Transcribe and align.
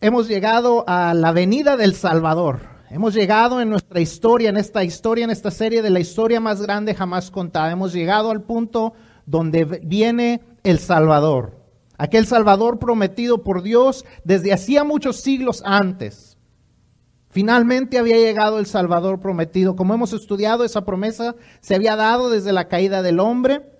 hemos 0.00 0.28
llegado 0.28 0.84
a 0.86 1.12
la 1.14 1.32
venida 1.32 1.76
del 1.76 1.94
Salvador. 1.94 2.60
Hemos 2.90 3.14
llegado 3.14 3.60
en 3.60 3.68
nuestra 3.68 4.00
historia, 4.00 4.48
en 4.48 4.56
esta 4.56 4.82
historia, 4.82 5.24
en 5.24 5.30
esta 5.30 5.50
serie 5.50 5.82
de 5.82 5.90
la 5.90 6.00
historia 6.00 6.40
más 6.40 6.62
grande 6.62 6.94
jamás 6.94 7.30
contada. 7.30 7.70
Hemos 7.70 7.92
llegado 7.92 8.30
al 8.30 8.42
punto 8.42 8.94
donde 9.26 9.64
viene 9.64 10.40
el 10.64 10.78
Salvador. 10.78 11.60
Aquel 11.98 12.26
Salvador 12.26 12.78
prometido 12.78 13.44
por 13.44 13.62
Dios 13.62 14.04
desde 14.24 14.52
hacía 14.52 14.84
muchos 14.84 15.16
siglos 15.20 15.62
antes. 15.66 16.38
Finalmente 17.28 17.98
había 17.98 18.16
llegado 18.16 18.58
el 18.58 18.66
Salvador 18.66 19.20
prometido. 19.20 19.76
Como 19.76 19.94
hemos 19.94 20.12
estudiado, 20.12 20.64
esa 20.64 20.84
promesa 20.84 21.36
se 21.60 21.74
había 21.74 21.94
dado 21.94 22.30
desde 22.30 22.52
la 22.52 22.66
caída 22.66 23.02
del 23.02 23.20
hombre, 23.20 23.70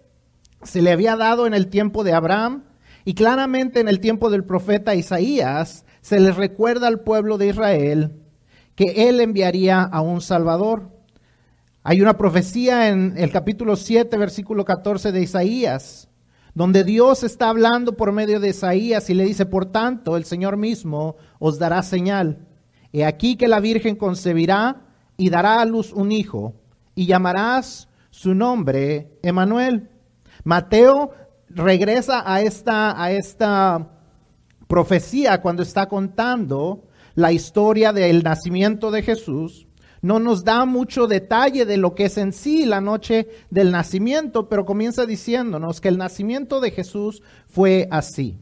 se 0.62 0.82
le 0.82 0.92
había 0.92 1.16
dado 1.16 1.46
en 1.46 1.54
el 1.54 1.68
tiempo 1.68 2.04
de 2.04 2.12
Abraham 2.12 2.64
y 3.04 3.14
claramente 3.14 3.80
en 3.80 3.88
el 3.88 3.98
tiempo 3.98 4.30
del 4.30 4.44
profeta 4.44 4.94
Isaías 4.94 5.84
se 6.00 6.20
les 6.20 6.36
recuerda 6.36 6.88
al 6.88 7.00
pueblo 7.00 7.38
de 7.38 7.48
Israel 7.48 8.20
que 8.74 9.08
él 9.08 9.20
enviaría 9.20 9.82
a 9.82 10.00
un 10.00 10.20
Salvador. 10.20 10.90
Hay 11.82 12.00
una 12.00 12.16
profecía 12.16 12.88
en 12.88 13.14
el 13.16 13.30
capítulo 13.30 13.76
7, 13.76 14.16
versículo 14.16 14.64
14 14.64 15.12
de 15.12 15.22
Isaías, 15.22 16.08
donde 16.54 16.84
Dios 16.84 17.22
está 17.22 17.48
hablando 17.48 17.96
por 17.96 18.12
medio 18.12 18.40
de 18.40 18.48
Isaías 18.50 19.10
y 19.10 19.14
le 19.14 19.24
dice, 19.24 19.46
por 19.46 19.66
tanto, 19.66 20.16
el 20.16 20.24
Señor 20.24 20.56
mismo 20.56 21.16
os 21.38 21.58
dará 21.58 21.82
señal. 21.82 22.46
He 22.92 23.04
aquí 23.04 23.36
que 23.36 23.48
la 23.48 23.60
Virgen 23.60 23.96
concebirá 23.96 24.82
y 25.16 25.30
dará 25.30 25.60
a 25.60 25.66
luz 25.66 25.92
un 25.92 26.12
hijo, 26.12 26.54
y 26.94 27.06
llamarás 27.06 27.88
su 28.10 28.34
nombre 28.34 29.18
Emanuel. 29.22 29.90
Mateo 30.44 31.12
regresa 31.50 32.22
a 32.24 32.40
esta, 32.40 33.00
a 33.00 33.12
esta 33.12 33.99
profecía 34.70 35.42
cuando 35.42 35.64
está 35.64 35.88
contando 35.88 36.84
la 37.16 37.32
historia 37.32 37.92
del 37.92 38.22
nacimiento 38.22 38.92
de 38.92 39.02
Jesús. 39.02 39.66
No 40.00 40.20
nos 40.20 40.44
da 40.44 40.64
mucho 40.64 41.08
detalle 41.08 41.66
de 41.66 41.76
lo 41.76 41.96
que 41.96 42.04
es 42.04 42.16
en 42.16 42.32
sí 42.32 42.64
la 42.64 42.80
noche 42.80 43.28
del 43.50 43.72
nacimiento, 43.72 44.48
pero 44.48 44.64
comienza 44.64 45.04
diciéndonos 45.06 45.80
que 45.80 45.88
el 45.88 45.98
nacimiento 45.98 46.60
de 46.60 46.70
Jesús 46.70 47.20
fue 47.48 47.88
así. 47.90 48.38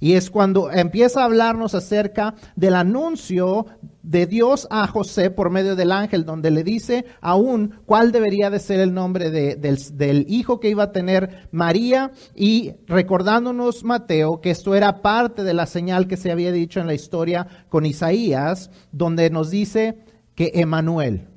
Y 0.00 0.14
es 0.14 0.30
cuando 0.30 0.72
empieza 0.72 1.20
a 1.20 1.26
hablarnos 1.26 1.74
acerca 1.74 2.34
del 2.56 2.74
anuncio 2.74 3.66
de 4.02 4.26
Dios 4.26 4.66
a 4.70 4.86
José 4.86 5.30
por 5.30 5.50
medio 5.50 5.76
del 5.76 5.92
ángel, 5.92 6.24
donde 6.24 6.50
le 6.50 6.64
dice 6.64 7.04
aún 7.20 7.80
cuál 7.84 8.10
debería 8.10 8.48
de 8.48 8.58
ser 8.58 8.80
el 8.80 8.94
nombre 8.94 9.30
del, 9.30 10.24
hijo 10.26 10.58
que 10.58 10.70
iba 10.70 10.84
a 10.84 10.92
tener 10.92 11.48
María 11.52 12.12
y 12.34 12.72
recordándonos 12.86 13.84
Mateo 13.84 14.40
que 14.40 14.50
esto 14.50 14.74
era 14.74 15.02
parte 15.02 15.44
de 15.44 15.52
la 15.52 15.66
señal 15.66 16.08
que 16.08 16.16
se 16.16 16.32
había 16.32 16.50
dicho 16.50 16.80
en 16.80 16.86
la 16.86 16.94
historia 16.94 17.46
con 17.68 17.84
Isaías, 17.84 18.70
donde 18.92 19.28
nos 19.28 19.50
dice 19.50 19.98
que 20.34 20.52
Emanuel. 20.54 21.28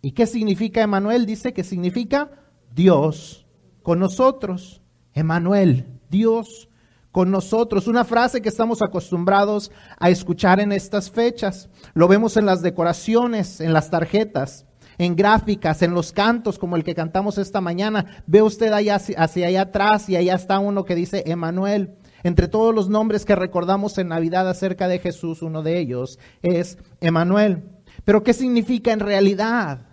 ¿Y 0.00 0.10
qué 0.10 0.26
significa 0.26 0.82
Emanuel? 0.82 1.24
Dice 1.24 1.52
que 1.52 1.62
significa 1.62 2.32
Dios 2.74 3.46
con 3.84 4.00
nosotros. 4.00 4.82
Emanuel, 5.14 5.86
Dios 6.10 6.68
con 7.12 7.30
nosotros. 7.30 7.86
Una 7.86 8.04
frase 8.04 8.40
que 8.42 8.48
estamos 8.48 8.82
acostumbrados 8.82 9.70
a 9.98 10.10
escuchar 10.10 10.58
en 10.58 10.72
estas 10.72 11.10
fechas. 11.10 11.68
Lo 11.94 12.08
vemos 12.08 12.36
en 12.36 12.46
las 12.46 12.62
decoraciones, 12.62 13.60
en 13.60 13.72
las 13.72 13.90
tarjetas, 13.90 14.66
en 14.98 15.14
gráficas, 15.14 15.82
en 15.82 15.94
los 15.94 16.12
cantos 16.12 16.58
como 16.58 16.76
el 16.76 16.84
que 16.84 16.94
cantamos 16.94 17.38
esta 17.38 17.60
mañana. 17.60 18.24
Ve 18.26 18.42
usted 18.42 18.72
allá 18.72 18.96
hacia 18.96 19.46
allá 19.46 19.62
atrás 19.62 20.08
y 20.08 20.16
allá 20.16 20.34
está 20.34 20.58
uno 20.58 20.84
que 20.84 20.94
dice 20.94 21.22
Emanuel. 21.26 21.94
Entre 22.24 22.48
todos 22.48 22.74
los 22.74 22.88
nombres 22.88 23.24
que 23.24 23.36
recordamos 23.36 23.98
en 23.98 24.08
Navidad 24.08 24.48
acerca 24.48 24.88
de 24.88 24.98
Jesús, 24.98 25.42
uno 25.42 25.62
de 25.62 25.78
ellos 25.78 26.18
es 26.40 26.78
Emanuel. 27.00 27.64
Pero 28.04 28.22
¿qué 28.22 28.32
significa 28.32 28.92
en 28.92 29.00
realidad 29.00 29.86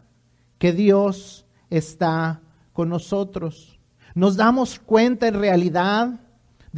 que 0.58 0.72
Dios 0.72 1.46
está 1.70 2.42
con 2.72 2.90
nosotros? 2.90 3.80
¿Nos 4.14 4.38
damos 4.38 4.80
cuenta 4.80 5.28
en 5.28 5.36
realidad 5.36 6.20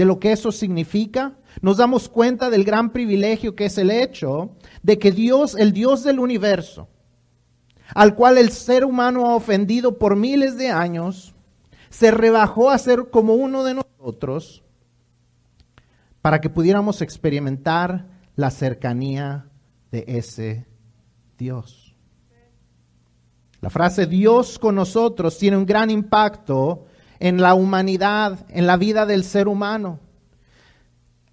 de 0.01 0.05
lo 0.05 0.19
que 0.19 0.31
eso 0.31 0.51
significa, 0.51 1.37
nos 1.61 1.77
damos 1.77 2.09
cuenta 2.09 2.49
del 2.49 2.63
gran 2.63 2.91
privilegio 2.91 3.55
que 3.55 3.65
es 3.65 3.77
el 3.77 3.91
hecho 3.91 4.55
de 4.81 4.97
que 4.97 5.11
Dios, 5.11 5.53
el 5.53 5.73
Dios 5.73 6.03
del 6.03 6.17
universo, 6.17 6.89
al 7.93 8.15
cual 8.15 8.39
el 8.39 8.51
ser 8.51 8.83
humano 8.83 9.27
ha 9.27 9.35
ofendido 9.35 9.99
por 9.99 10.15
miles 10.15 10.57
de 10.57 10.71
años, 10.71 11.35
se 11.91 12.09
rebajó 12.09 12.71
a 12.71 12.79
ser 12.79 13.11
como 13.11 13.35
uno 13.35 13.63
de 13.63 13.75
nosotros 13.75 14.63
para 16.23 16.41
que 16.41 16.49
pudiéramos 16.49 17.03
experimentar 17.03 18.07
la 18.35 18.49
cercanía 18.49 19.51
de 19.91 20.05
ese 20.07 20.65
Dios. 21.37 21.95
La 23.59 23.69
frase 23.69 24.07
Dios 24.07 24.57
con 24.57 24.73
nosotros 24.73 25.37
tiene 25.37 25.57
un 25.57 25.67
gran 25.67 25.91
impacto 25.91 26.87
en 27.21 27.39
la 27.39 27.53
humanidad, 27.53 28.45
en 28.49 28.65
la 28.65 28.77
vida 28.77 29.05
del 29.05 29.23
ser 29.23 29.47
humano. 29.47 29.99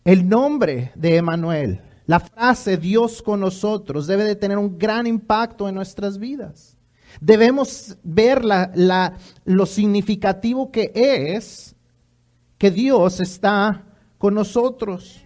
El 0.05 0.29
nombre 0.29 0.93
de 0.95 1.17
Emanuel, 1.17 1.81
la 2.07 2.21
frase 2.21 2.77
Dios 2.77 3.23
con 3.23 3.41
nosotros 3.41 4.07
debe 4.07 4.25
de 4.25 4.37
tener 4.37 4.59
un 4.59 4.79
gran 4.79 5.07
impacto 5.07 5.67
en 5.67 5.75
nuestras 5.75 6.19
vidas. 6.19 6.77
Debemos 7.23 7.97
ver 8.03 8.45
la, 8.45 9.17
lo 9.45 9.65
significativo 9.65 10.71
que 10.71 10.93
es 10.95 11.75
que 12.59 12.71
Dios 12.71 13.21
está 13.21 13.87
con 14.19 14.35
nosotros. 14.35 15.25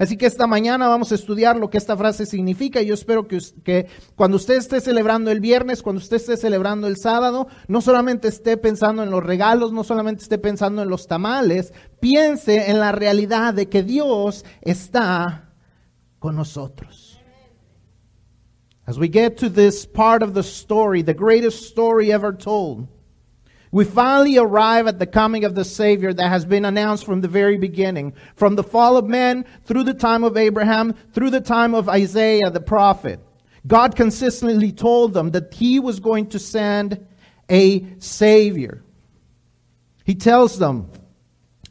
Así 0.00 0.16
que 0.16 0.24
esta 0.24 0.46
mañana 0.46 0.88
vamos 0.88 1.12
a 1.12 1.14
estudiar 1.14 1.58
lo 1.58 1.68
que 1.68 1.76
esta 1.76 1.94
frase 1.94 2.24
significa. 2.24 2.80
Yo 2.80 2.94
espero 2.94 3.28
que, 3.28 3.38
que, 3.62 3.86
cuando 4.16 4.38
usted 4.38 4.54
esté 4.54 4.80
celebrando 4.80 5.30
el 5.30 5.40
viernes, 5.40 5.82
cuando 5.82 6.00
usted 6.00 6.16
esté 6.16 6.38
celebrando 6.38 6.86
el 6.86 6.96
sábado, 6.96 7.48
no 7.68 7.82
solamente 7.82 8.28
esté 8.28 8.56
pensando 8.56 9.02
en 9.02 9.10
los 9.10 9.22
regalos, 9.22 9.74
no 9.74 9.84
solamente 9.84 10.22
esté 10.22 10.38
pensando 10.38 10.80
en 10.80 10.88
los 10.88 11.06
tamales, 11.06 11.74
piense 12.00 12.70
en 12.70 12.80
la 12.80 12.92
realidad 12.92 13.52
de 13.52 13.68
que 13.68 13.82
Dios 13.82 14.46
está 14.62 15.50
con 16.18 16.34
nosotros. 16.34 17.20
As 18.86 18.96
we 18.96 19.10
get 19.12 19.36
to 19.36 19.50
this 19.50 19.86
part 19.86 20.22
of 20.22 20.32
the 20.32 20.42
story, 20.42 21.02
the 21.02 21.12
greatest 21.12 21.66
story 21.66 22.10
ever 22.10 22.34
told, 22.34 22.88
we 23.72 23.84
finally 23.84 24.36
arrive 24.36 24.88
at 24.88 24.98
the 24.98 25.06
coming 25.06 25.44
of 25.44 25.54
the 25.54 25.64
Savior 25.64 26.12
that 26.12 26.28
has 26.28 26.44
been 26.44 26.64
announced 26.64 27.04
from 27.04 27.20
the 27.20 27.28
very 27.28 27.56
beginning. 27.56 28.14
From 28.34 28.56
the 28.56 28.64
fall 28.64 28.96
of 28.96 29.06
man, 29.06 29.44
through 29.64 29.84
the 29.84 29.94
time 29.94 30.24
of 30.24 30.36
Abraham, 30.36 30.94
through 31.12 31.30
the 31.30 31.40
time 31.40 31.74
of 31.74 31.88
Isaiah 31.88 32.50
the 32.50 32.60
prophet. 32.60 33.20
God 33.66 33.94
consistently 33.94 34.72
told 34.72 35.12
them 35.12 35.30
that 35.32 35.54
He 35.54 35.78
was 35.78 36.00
going 36.00 36.28
to 36.30 36.38
send 36.38 37.06
a 37.48 37.86
Savior. 37.98 38.82
He 40.04 40.14
tells 40.16 40.58
them, 40.58 40.90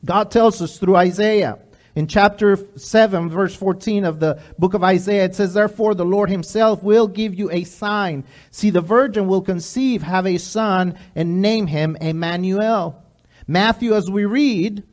God 0.05 0.31
tells 0.31 0.61
us 0.61 0.77
through 0.77 0.95
Isaiah, 0.95 1.59
in 1.99 2.07
chapter 2.07 2.57
7, 2.77 3.29
verse 3.29 3.53
14 3.53 4.05
of 4.05 4.21
the 4.21 4.41
book 4.57 4.73
of 4.73 4.85
Isaiah, 4.85 5.25
it 5.25 5.35
says, 5.35 5.53
Therefore 5.53 5.93
the 5.93 6.05
Lord 6.05 6.29
himself 6.29 6.81
will 6.81 7.09
give 7.09 7.35
you 7.35 7.51
a 7.51 7.65
sign. 7.65 8.23
See, 8.51 8.69
the 8.69 8.79
virgin 8.79 9.27
will 9.27 9.41
conceive, 9.41 10.01
have 10.03 10.25
a 10.25 10.37
son, 10.37 10.97
and 11.13 11.41
name 11.41 11.67
him 11.67 11.97
Emmanuel. 11.99 13.03
Matthew, 13.47 13.95
as 13.95 14.09
we 14.09 14.23
read, 14.23 14.83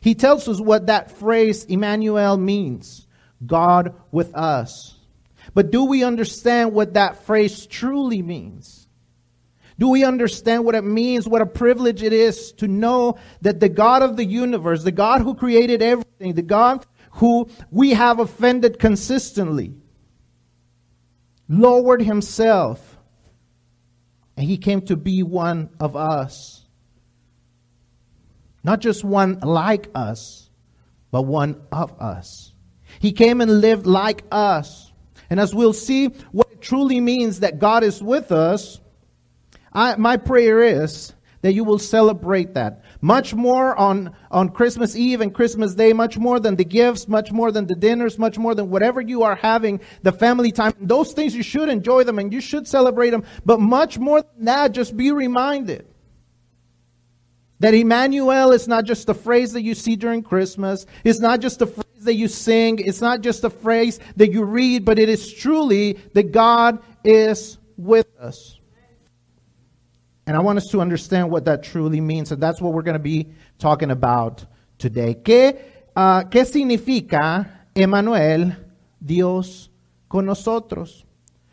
he 0.00 0.16
tells 0.16 0.48
us 0.48 0.60
what 0.60 0.86
that 0.86 1.12
phrase 1.12 1.62
Emmanuel 1.66 2.36
means 2.36 3.06
God 3.46 3.94
with 4.10 4.34
us. 4.34 4.98
But 5.54 5.70
do 5.70 5.84
we 5.84 6.02
understand 6.02 6.72
what 6.72 6.94
that 6.94 7.24
phrase 7.26 7.64
truly 7.64 8.22
means? 8.22 8.85
Do 9.78 9.88
we 9.88 10.04
understand 10.04 10.64
what 10.64 10.74
it 10.74 10.84
means, 10.84 11.28
what 11.28 11.42
a 11.42 11.46
privilege 11.46 12.02
it 12.02 12.12
is 12.12 12.52
to 12.52 12.66
know 12.68 13.18
that 13.42 13.60
the 13.60 13.68
God 13.68 14.02
of 14.02 14.16
the 14.16 14.24
universe, 14.24 14.82
the 14.82 14.92
God 14.92 15.20
who 15.20 15.34
created 15.34 15.82
everything, 15.82 16.34
the 16.34 16.42
God 16.42 16.86
who 17.12 17.48
we 17.70 17.90
have 17.90 18.18
offended 18.18 18.78
consistently, 18.78 19.74
lowered 21.48 22.02
himself 22.02 22.96
and 24.36 24.46
he 24.46 24.58
came 24.58 24.82
to 24.82 24.96
be 24.96 25.22
one 25.22 25.70
of 25.80 25.96
us. 25.96 26.64
Not 28.62 28.80
just 28.80 29.04
one 29.04 29.38
like 29.40 29.90
us, 29.94 30.50
but 31.10 31.22
one 31.22 31.62
of 31.72 32.00
us. 32.00 32.52
He 32.98 33.12
came 33.12 33.40
and 33.40 33.60
lived 33.60 33.86
like 33.86 34.24
us. 34.30 34.92
And 35.30 35.40
as 35.40 35.54
we'll 35.54 35.72
see, 35.72 36.08
what 36.32 36.50
it 36.50 36.60
truly 36.60 37.00
means 37.00 37.40
that 37.40 37.58
God 37.58 37.84
is 37.84 38.02
with 38.02 38.32
us 38.32 38.80
I, 39.76 39.94
my 39.96 40.16
prayer 40.16 40.62
is 40.62 41.12
that 41.42 41.52
you 41.52 41.62
will 41.62 41.78
celebrate 41.78 42.54
that. 42.54 42.82
Much 43.02 43.34
more 43.34 43.76
on, 43.76 44.16
on 44.30 44.48
Christmas 44.48 44.96
Eve 44.96 45.20
and 45.20 45.34
Christmas 45.34 45.74
Day, 45.74 45.92
much 45.92 46.16
more 46.16 46.40
than 46.40 46.56
the 46.56 46.64
gifts, 46.64 47.06
much 47.06 47.30
more 47.30 47.52
than 47.52 47.66
the 47.66 47.74
dinners, 47.74 48.18
much 48.18 48.38
more 48.38 48.54
than 48.54 48.70
whatever 48.70 49.02
you 49.02 49.22
are 49.22 49.36
having, 49.36 49.80
the 50.02 50.12
family 50.12 50.50
time. 50.50 50.72
Those 50.80 51.12
things 51.12 51.36
you 51.36 51.42
should 51.42 51.68
enjoy 51.68 52.04
them 52.04 52.18
and 52.18 52.32
you 52.32 52.40
should 52.40 52.66
celebrate 52.66 53.10
them. 53.10 53.24
But 53.44 53.60
much 53.60 53.98
more 53.98 54.22
than 54.22 54.46
that, 54.46 54.72
just 54.72 54.96
be 54.96 55.12
reminded 55.12 55.86
that 57.60 57.74
Emmanuel 57.74 58.52
is 58.52 58.66
not 58.66 58.84
just 58.84 59.08
a 59.10 59.14
phrase 59.14 59.52
that 59.52 59.62
you 59.62 59.74
see 59.74 59.94
during 59.94 60.22
Christmas. 60.22 60.86
It's 61.04 61.20
not 61.20 61.40
just 61.40 61.60
a 61.60 61.66
phrase 61.66 62.04
that 62.04 62.14
you 62.14 62.28
sing. 62.28 62.78
It's 62.78 63.02
not 63.02 63.20
just 63.20 63.44
a 63.44 63.50
phrase 63.50 64.00
that 64.16 64.32
you 64.32 64.42
read, 64.42 64.86
but 64.86 64.98
it 64.98 65.10
is 65.10 65.30
truly 65.32 65.98
that 66.14 66.32
God 66.32 66.82
is 67.04 67.58
with 67.76 68.08
us. 68.18 68.55
And 70.26 70.36
I 70.36 70.40
want 70.40 70.58
us 70.58 70.66
to 70.72 70.80
understand 70.80 71.30
what 71.30 71.44
that 71.44 71.62
truly 71.62 72.00
means. 72.00 72.32
And 72.32 72.42
that's 72.42 72.60
what 72.60 72.72
we're 72.72 72.82
going 72.82 72.98
to 72.98 72.98
be 72.98 73.28
talking 73.58 73.92
about 73.92 74.44
today. 74.76 75.14
¿Qué, 75.22 75.56
uh, 75.94 76.28
¿Qué 76.28 76.44
significa 76.44 77.66
Emmanuel, 77.74 78.56
Dios 79.00 79.70
con 80.08 80.26
nosotros? 80.26 81.06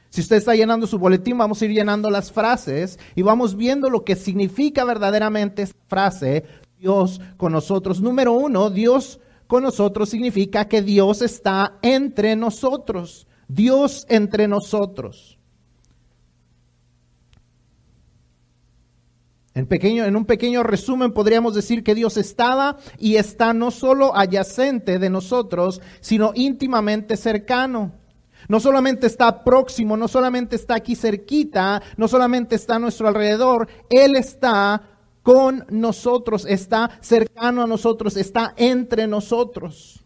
Si 0.10 0.22
usted 0.22 0.38
está 0.38 0.56
llenando 0.56 0.88
su 0.88 0.98
boletín, 0.98 1.38
vamos 1.38 1.62
a 1.62 1.66
ir 1.66 1.72
llenando 1.72 2.10
las 2.10 2.32
frases 2.32 3.00
y 3.16 3.22
vamos 3.22 3.56
viendo 3.56 3.90
lo 3.90 4.04
que 4.04 4.16
significa 4.16 4.86
verdaderamente 4.86 5.64
esta 5.64 5.80
frase, 5.88 6.44
Dios 6.80 7.20
con 7.38 7.52
nosotros. 7.52 8.02
Número 8.02 8.34
uno, 8.34 8.70
Dios 8.70 9.20
con 9.48 9.64
nosotros 9.64 10.10
significa 10.10 10.66
que 10.66 10.82
Dios 10.82 11.22
está 11.22 11.78
entre 11.82 12.36
nosotros. 12.36 13.28
Dios 13.48 14.06
entre 14.10 14.48
nosotros. 14.48 15.38
En, 19.56 19.68
pequeño, 19.68 20.06
en 20.06 20.16
un 20.16 20.26
pequeño 20.26 20.64
resumen 20.64 21.14
podríamos 21.14 21.54
decir 21.54 21.84
que 21.84 21.94
Dios 21.94 22.18
estaba 22.18 22.78
y 22.98 23.18
está 23.18 23.54
no 23.54 23.70
solo 23.70 24.16
adyacente 24.16 24.98
de 24.98 25.10
nosotros, 25.10 25.80
sino 26.02 26.32
íntimamente 26.34 27.18
cercano. 27.18 27.92
No 28.48 28.60
solamente 28.60 29.08
está 29.08 29.44
próximo, 29.44 29.96
no 29.96 30.08
solamente 30.08 30.56
está 30.56 30.76
aquí 30.76 30.96
cerquita, 30.96 31.82
no 31.98 32.08
solamente 32.08 32.56
está 32.56 32.76
a 32.76 32.80
nuestro 32.80 33.08
alrededor, 33.08 33.70
Él 33.90 34.16
está 34.16 34.82
con 35.22 35.66
nosotros, 35.70 36.46
está 36.48 36.98
cercano 37.00 37.64
a 37.64 37.68
nosotros, 37.68 38.18
está 38.18 38.54
entre 38.58 39.08
nosotros. 39.08 40.03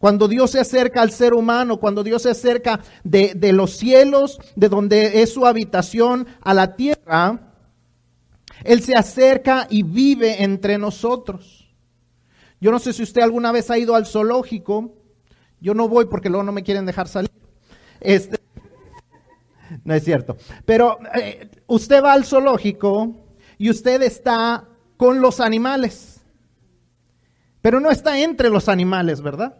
Cuando 0.00 0.28
Dios 0.28 0.52
se 0.52 0.60
acerca 0.60 1.02
al 1.02 1.10
ser 1.10 1.34
humano, 1.34 1.76
cuando 1.76 2.02
Dios 2.02 2.22
se 2.22 2.30
acerca 2.30 2.80
de, 3.04 3.34
de, 3.34 3.52
los 3.52 3.76
cielos, 3.76 4.40
de 4.56 4.70
donde 4.70 5.20
es 5.20 5.34
su 5.34 5.44
habitación, 5.44 6.26
a 6.40 6.54
la 6.54 6.74
tierra, 6.74 7.52
Él 8.64 8.82
se 8.82 8.96
acerca 8.96 9.66
y 9.68 9.82
vive 9.82 10.42
entre 10.42 10.78
nosotros. 10.78 11.68
Yo 12.62 12.70
no 12.70 12.78
sé 12.78 12.94
si 12.94 13.02
usted 13.02 13.20
alguna 13.20 13.52
vez 13.52 13.70
ha 13.70 13.76
ido 13.76 13.94
al 13.94 14.06
zoológico. 14.06 14.94
Yo 15.60 15.74
no 15.74 15.86
voy 15.86 16.06
porque 16.06 16.30
luego 16.30 16.44
no 16.44 16.52
me 16.52 16.62
quieren 16.62 16.86
dejar 16.86 17.06
salir. 17.06 17.30
Este, 18.00 18.38
no 19.84 19.92
es 19.92 20.02
cierto. 20.02 20.38
Pero 20.64 20.98
eh, 21.14 21.50
usted 21.66 22.02
va 22.02 22.14
al 22.14 22.24
zoológico 22.24 23.16
y 23.58 23.68
usted 23.68 24.00
está 24.00 24.66
con 24.96 25.20
los 25.20 25.40
animales. 25.40 26.22
Pero 27.60 27.80
no 27.80 27.90
está 27.90 28.18
entre 28.18 28.48
los 28.48 28.70
animales, 28.70 29.20
¿verdad? 29.20 29.59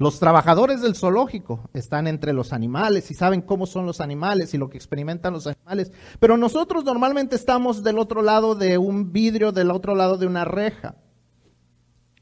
Los 0.00 0.18
trabajadores 0.18 0.80
del 0.80 0.96
zoológico 0.96 1.68
están 1.74 2.06
entre 2.06 2.32
los 2.32 2.54
animales 2.54 3.10
y 3.10 3.14
saben 3.14 3.42
cómo 3.42 3.66
son 3.66 3.84
los 3.84 4.00
animales 4.00 4.54
y 4.54 4.56
lo 4.56 4.70
que 4.70 4.78
experimentan 4.78 5.34
los 5.34 5.46
animales. 5.46 5.92
Pero 6.18 6.38
nosotros 6.38 6.84
normalmente 6.84 7.36
estamos 7.36 7.82
del 7.82 7.98
otro 7.98 8.22
lado 8.22 8.54
de 8.54 8.78
un 8.78 9.12
vidrio, 9.12 9.52
del 9.52 9.70
otro 9.70 9.94
lado 9.94 10.16
de 10.16 10.26
una 10.26 10.46
reja. 10.46 10.94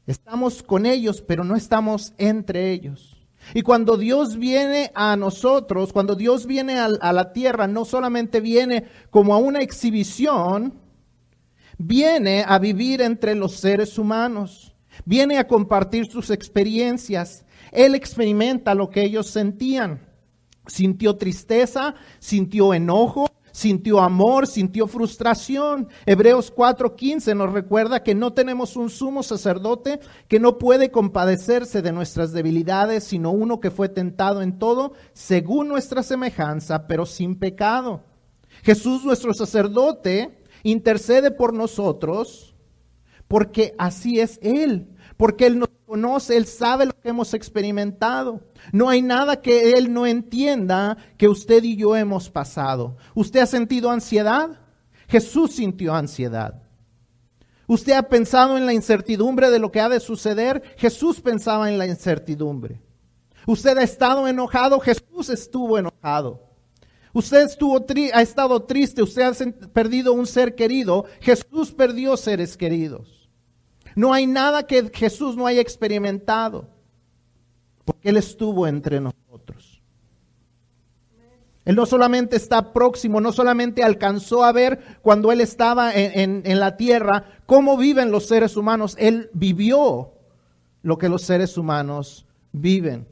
Estamos 0.05 0.61
con 0.61 0.85
ellos, 0.85 1.21
pero 1.21 1.45
no 1.45 1.55
estamos 1.55 2.11
entre 2.17 2.73
ellos. 2.73 3.15
Y 3.53 3.61
cuando 3.61 3.95
Dios 3.95 4.35
viene 4.35 4.91
a 4.93 5.15
nosotros, 5.15 5.93
cuando 5.93 6.15
Dios 6.15 6.47
viene 6.47 6.77
a, 6.77 7.13
la 7.13 7.31
tierra, 7.31 7.65
no 7.65 7.85
solamente 7.85 8.41
viene 8.41 8.87
como 9.09 9.33
a 9.33 9.37
una 9.37 9.61
exhibición, 9.61 10.73
viene 11.77 12.43
a 12.45 12.59
vivir 12.59 13.01
entre 13.01 13.35
los 13.35 13.53
seres 13.53 13.97
humanos, 13.97 14.75
viene 15.05 15.37
a 15.37 15.47
compartir 15.47 16.07
sus 16.07 16.29
experiencias, 16.29 17.45
él 17.71 17.95
experimenta 17.95 18.75
lo 18.75 18.89
que 18.89 19.03
ellos 19.03 19.27
sentían. 19.27 20.07
Sintió 20.67 21.15
tristeza, 21.17 21.95
sintió 22.19 22.73
enojo, 22.73 23.27
sintió 23.51 23.99
amor, 23.99 24.47
sintió 24.47 24.87
frustración. 24.87 25.89
Hebreos 26.05 26.53
4:15 26.53 27.35
nos 27.35 27.51
recuerda 27.51 28.03
que 28.03 28.15
no 28.15 28.33
tenemos 28.33 28.75
un 28.75 28.89
sumo 28.89 29.23
sacerdote 29.23 29.99
que 30.27 30.39
no 30.39 30.57
puede 30.57 30.91
compadecerse 30.91 31.81
de 31.81 31.91
nuestras 31.91 32.31
debilidades, 32.31 33.03
sino 33.03 33.31
uno 33.31 33.59
que 33.59 33.71
fue 33.71 33.89
tentado 33.89 34.41
en 34.41 34.59
todo 34.59 34.93
según 35.13 35.67
nuestra 35.67 36.03
semejanza, 36.03 36.87
pero 36.87 37.05
sin 37.05 37.35
pecado. 37.35 38.03
Jesús 38.63 39.03
nuestro 39.03 39.33
sacerdote 39.33 40.39
intercede 40.63 41.31
por 41.31 41.53
nosotros 41.53 42.55
porque 43.27 43.75
así 43.77 44.19
es 44.19 44.39
Él, 44.41 44.89
porque 45.15 45.45
Él 45.45 45.59
nos 45.59 45.68
Él 46.29 46.45
sabe 46.45 46.85
lo 46.85 46.93
que 46.93 47.09
hemos 47.09 47.33
experimentado. 47.33 48.41
No 48.71 48.89
hay 48.89 49.01
nada 49.01 49.41
que 49.41 49.73
Él 49.73 49.91
no 49.91 50.05
entienda 50.05 50.97
que 51.17 51.27
usted 51.27 51.63
y 51.63 51.75
yo 51.75 51.95
hemos 51.95 52.29
pasado. 52.29 52.97
¿Usted 53.15 53.39
ha 53.39 53.45
sentido 53.45 53.89
ansiedad? 53.89 54.59
Jesús 55.07 55.51
sintió 55.55 55.93
ansiedad. 55.93 56.61
¿Usted 57.67 57.93
ha 57.93 58.03
pensado 58.03 58.57
en 58.57 58.65
la 58.65 58.73
incertidumbre 58.73 59.49
de 59.49 59.59
lo 59.59 59.71
que 59.71 59.79
ha 59.79 59.89
de 59.89 59.99
suceder? 59.99 60.61
Jesús 60.77 61.21
pensaba 61.21 61.69
en 61.69 61.77
la 61.77 61.87
incertidumbre. 61.87 62.81
¿Usted 63.47 63.77
ha 63.77 63.83
estado 63.83 64.27
enojado? 64.27 64.79
Jesús 64.79 65.29
estuvo 65.29 65.77
enojado. 65.77 66.49
Usted 67.13 67.41
estuvo 67.41 67.83
ha 68.13 68.21
estado 68.21 68.61
triste, 68.63 69.01
usted 69.01 69.23
ha 69.23 69.69
perdido 69.73 70.13
un 70.13 70.27
ser 70.27 70.53
querido, 70.53 71.05
Jesús 71.19 71.71
perdió 71.71 72.15
seres 72.15 72.55
queridos. 72.55 73.18
No 73.95 74.13
hay 74.13 74.27
nada 74.27 74.63
que 74.67 74.89
Jesús 74.93 75.35
no 75.35 75.47
haya 75.47 75.61
experimentado, 75.61 76.67
porque 77.85 78.09
Él 78.09 78.17
estuvo 78.17 78.67
entre 78.67 78.99
nosotros. 78.99 79.81
Él 81.65 81.75
no 81.75 81.85
solamente 81.85 82.35
está 82.35 82.73
próximo, 82.73 83.21
no 83.21 83.31
solamente 83.31 83.83
alcanzó 83.83 84.43
a 84.43 84.51
ver 84.51 84.79
cuando 85.01 85.31
Él 85.31 85.39
estaba 85.39 85.93
en, 85.93 86.41
en, 86.43 86.59
la 86.59 86.77
tierra 86.77 87.25
cómo 87.45 87.77
viven 87.77 88.11
los 88.11 88.25
seres 88.27 88.57
humanos, 88.57 88.95
Él 88.97 89.29
vivió 89.33 90.13
lo 90.81 90.97
que 90.97 91.09
los 91.09 91.21
seres 91.21 91.57
humanos 91.57 92.25
viven. 92.51 93.07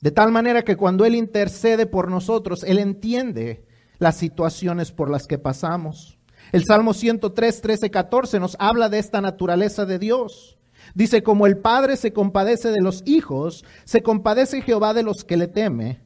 De 0.00 0.10
tal 0.10 0.30
manera 0.30 0.62
que 0.62 0.76
cuando 0.76 1.06
Él 1.06 1.14
intercede 1.14 1.86
por 1.86 2.10
nosotros, 2.10 2.62
Él 2.64 2.78
entiende 2.78 3.64
las 3.98 4.18
situaciones 4.18 4.92
por 4.92 5.08
las 5.08 5.26
que 5.26 5.38
pasamos. 5.38 6.13
El 6.54 6.64
Salmo 6.64 6.94
103, 6.94 7.62
13, 7.62 7.90
14 7.90 8.38
nos 8.38 8.56
habla 8.60 8.88
de 8.88 9.00
esta 9.00 9.20
naturaleza 9.20 9.86
de 9.86 9.98
Dios. 9.98 10.56
Dice, 10.94 11.24
como 11.24 11.48
el 11.48 11.58
Padre 11.58 11.96
se 11.96 12.12
compadece 12.12 12.70
de 12.70 12.80
los 12.80 13.02
hijos, 13.06 13.64
se 13.82 14.04
compadece 14.04 14.62
Jehová 14.62 14.94
de 14.94 15.02
los 15.02 15.24
que 15.24 15.36
le 15.36 15.48
teme, 15.48 16.00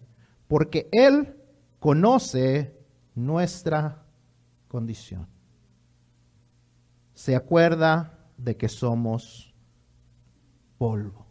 porque 0.47 0.89
Él 0.91 1.37
conoce 1.81 2.75
nuestra 3.15 4.07
condición. 4.69 5.29
Se 7.13 7.37
acuerda 7.37 8.19
de 8.39 8.57
que 8.57 8.71
somos 8.71 9.53
polvo. 10.79 11.28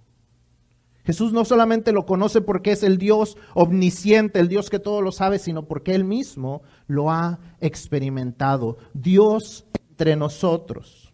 Jesús 1.07 1.31
no 1.31 1.45
solamente 1.45 1.93
lo 1.93 2.05
conoce 2.05 2.41
porque 2.41 2.73
es 2.73 2.83
el 2.83 2.97
Dios 2.97 3.37
omnisciente, 3.53 4.41
el 4.41 4.49
Dios 4.49 4.69
que 4.69 4.77
todo 4.77 5.01
lo 5.01 5.13
sabe, 5.13 5.39
sino 5.39 5.65
porque 5.65 5.95
Él 5.95 6.03
mismo 6.03 6.63
lo 6.85 7.09
ha 7.09 7.39
experimentado. 7.61 8.77
Dios 8.93 9.65
entre 9.89 10.17
nosotros. 10.17 11.13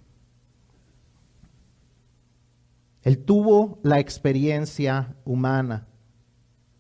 Él 3.04 3.20
tuvo 3.24 3.78
la 3.84 4.00
experiencia 4.00 5.16
humana. 5.26 5.86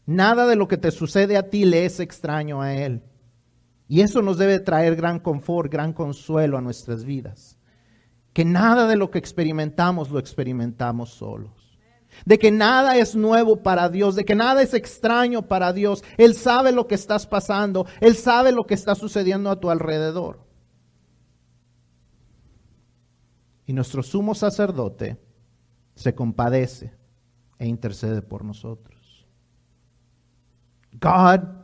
Nada 0.07 0.47
de 0.47 0.55
lo 0.55 0.67
que 0.67 0.77
te 0.77 0.89
sucede 0.89 1.37
a 1.37 1.51
ti 1.51 1.65
le 1.65 1.85
es 1.85 1.99
extraño 1.99 2.63
a 2.63 2.73
Él. 2.73 3.03
Y 3.87 4.01
eso 4.01 4.23
nos 4.23 4.39
debe 4.39 4.57
traer 4.57 4.95
gran 4.95 5.19
confort, 5.19 5.71
gran 5.71 5.93
consuelo 5.93 6.57
a 6.57 6.61
nuestras 6.61 7.05
vidas. 7.05 7.59
Que 8.33 8.43
nada 8.43 8.87
de 8.87 8.95
lo 8.95 9.11
que 9.11 9.19
experimentamos 9.19 10.09
lo 10.09 10.17
experimentamos 10.17 11.11
solos 11.11 11.62
de 12.25 12.39
que 12.39 12.51
nada 12.51 12.97
es 12.97 13.15
nuevo 13.15 13.57
para 13.57 13.89
Dios, 13.89 14.15
de 14.15 14.25
que 14.25 14.35
nada 14.35 14.61
es 14.61 14.73
extraño 14.73 15.43
para 15.43 15.73
Dios. 15.73 16.03
Él 16.17 16.35
sabe 16.35 16.71
lo 16.71 16.87
que 16.87 16.95
estás 16.95 17.27
pasando, 17.27 17.85
Él 18.01 18.15
sabe 18.15 18.51
lo 18.51 18.65
que 18.65 18.73
está 18.73 18.95
sucediendo 18.95 19.49
a 19.49 19.59
tu 19.59 19.69
alrededor. 19.69 20.39
Y 23.65 23.73
nuestro 23.73 24.03
sumo 24.03 24.35
sacerdote 24.35 25.17
se 25.95 26.13
compadece 26.13 26.93
e 27.59 27.67
intercede 27.67 28.21
por 28.21 28.43
nosotros. 28.43 29.25
God 30.99 31.63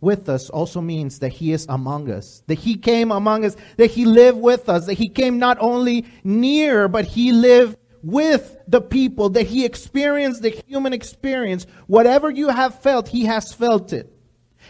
with 0.00 0.28
us 0.28 0.50
also 0.50 0.80
means 0.80 1.18
that 1.20 1.32
He 1.32 1.52
is 1.52 1.66
among 1.68 2.10
us, 2.10 2.42
that 2.46 2.58
He 2.58 2.76
came 2.76 3.10
among 3.10 3.44
us, 3.44 3.56
that 3.76 3.90
He 3.90 4.04
lived 4.04 4.38
with 4.38 4.68
us, 4.68 4.86
that 4.86 4.94
He 4.94 5.08
came 5.08 5.38
not 5.38 5.58
only 5.60 6.04
near, 6.24 6.88
but 6.88 7.04
He 7.04 7.32
lived 7.32 7.76
with 8.02 8.56
the 8.68 8.80
people, 8.80 9.30
that 9.30 9.46
he 9.46 9.64
experienced 9.64 10.42
the 10.42 10.62
human 10.66 10.92
experience. 10.92 11.66
Whatever 11.86 12.30
you 12.30 12.48
have 12.48 12.80
felt, 12.80 13.08
he 13.08 13.24
has 13.26 13.52
felt 13.52 13.92
it. 13.92 14.12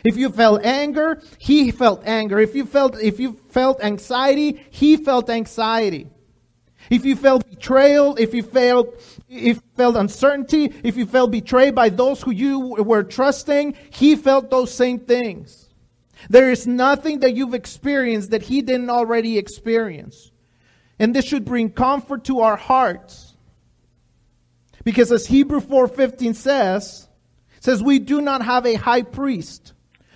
If 0.05 0.17
you 0.17 0.31
felt 0.31 0.65
anger, 0.65 1.23
he 1.39 1.71
felt 1.71 2.03
anger. 2.07 2.39
If 2.39 2.55
you 2.55 2.67
felt, 2.67 3.01
if 3.01 3.19
you 3.19 3.41
felt 3.49 3.83
anxiety, 3.83 4.63
he 4.71 4.97
felt 4.97 5.31
anxiety. 5.31 6.09
If 6.91 7.05
you 7.05 7.17
felt 7.17 7.49
betrayal, 7.49 8.17
if 8.17 8.33
you 8.33 8.43
felt, 8.43 8.95
if 9.29 9.57
you 9.57 9.63
felt 9.77 9.97
uncertainty, 9.97 10.73
if 10.85 10.97
you 10.97 11.07
felt 11.07 11.33
betrayed 11.33 11.75
by 11.75 11.89
those 11.89 12.23
who 12.23 12.31
you 12.31 12.61
were 12.61 13.03
trusting, 13.03 13.75
he 13.91 14.15
felt 14.15 14.51
those 14.51 14.73
same 14.73 15.01
things. 15.01 15.69
There 16.31 16.51
is 16.51 16.67
nothing 16.67 17.21
that 17.21 17.35
you've 17.35 17.55
experienced 17.55 18.31
that 18.31 18.43
he 18.43 18.63
didn't 18.63 18.91
already 18.91 19.39
experience. 19.39 20.31
And 20.99 21.15
this 21.15 21.27
should 21.27 21.45
bring 21.45 21.71
comfort 21.71 22.25
to 22.25 22.41
our 22.41 22.57
hearts. 22.57 23.35
Because 24.85 25.11
as 25.11 25.27
Hebrew 25.27 25.61
4:15 25.61 26.35
says, 26.35 27.09
says 27.61 27.83
we 27.83 27.99
do 27.99 28.21
not 28.21 28.43
have 28.43 28.65
a 28.67 28.75
high 28.75 29.03
priest 29.03 29.73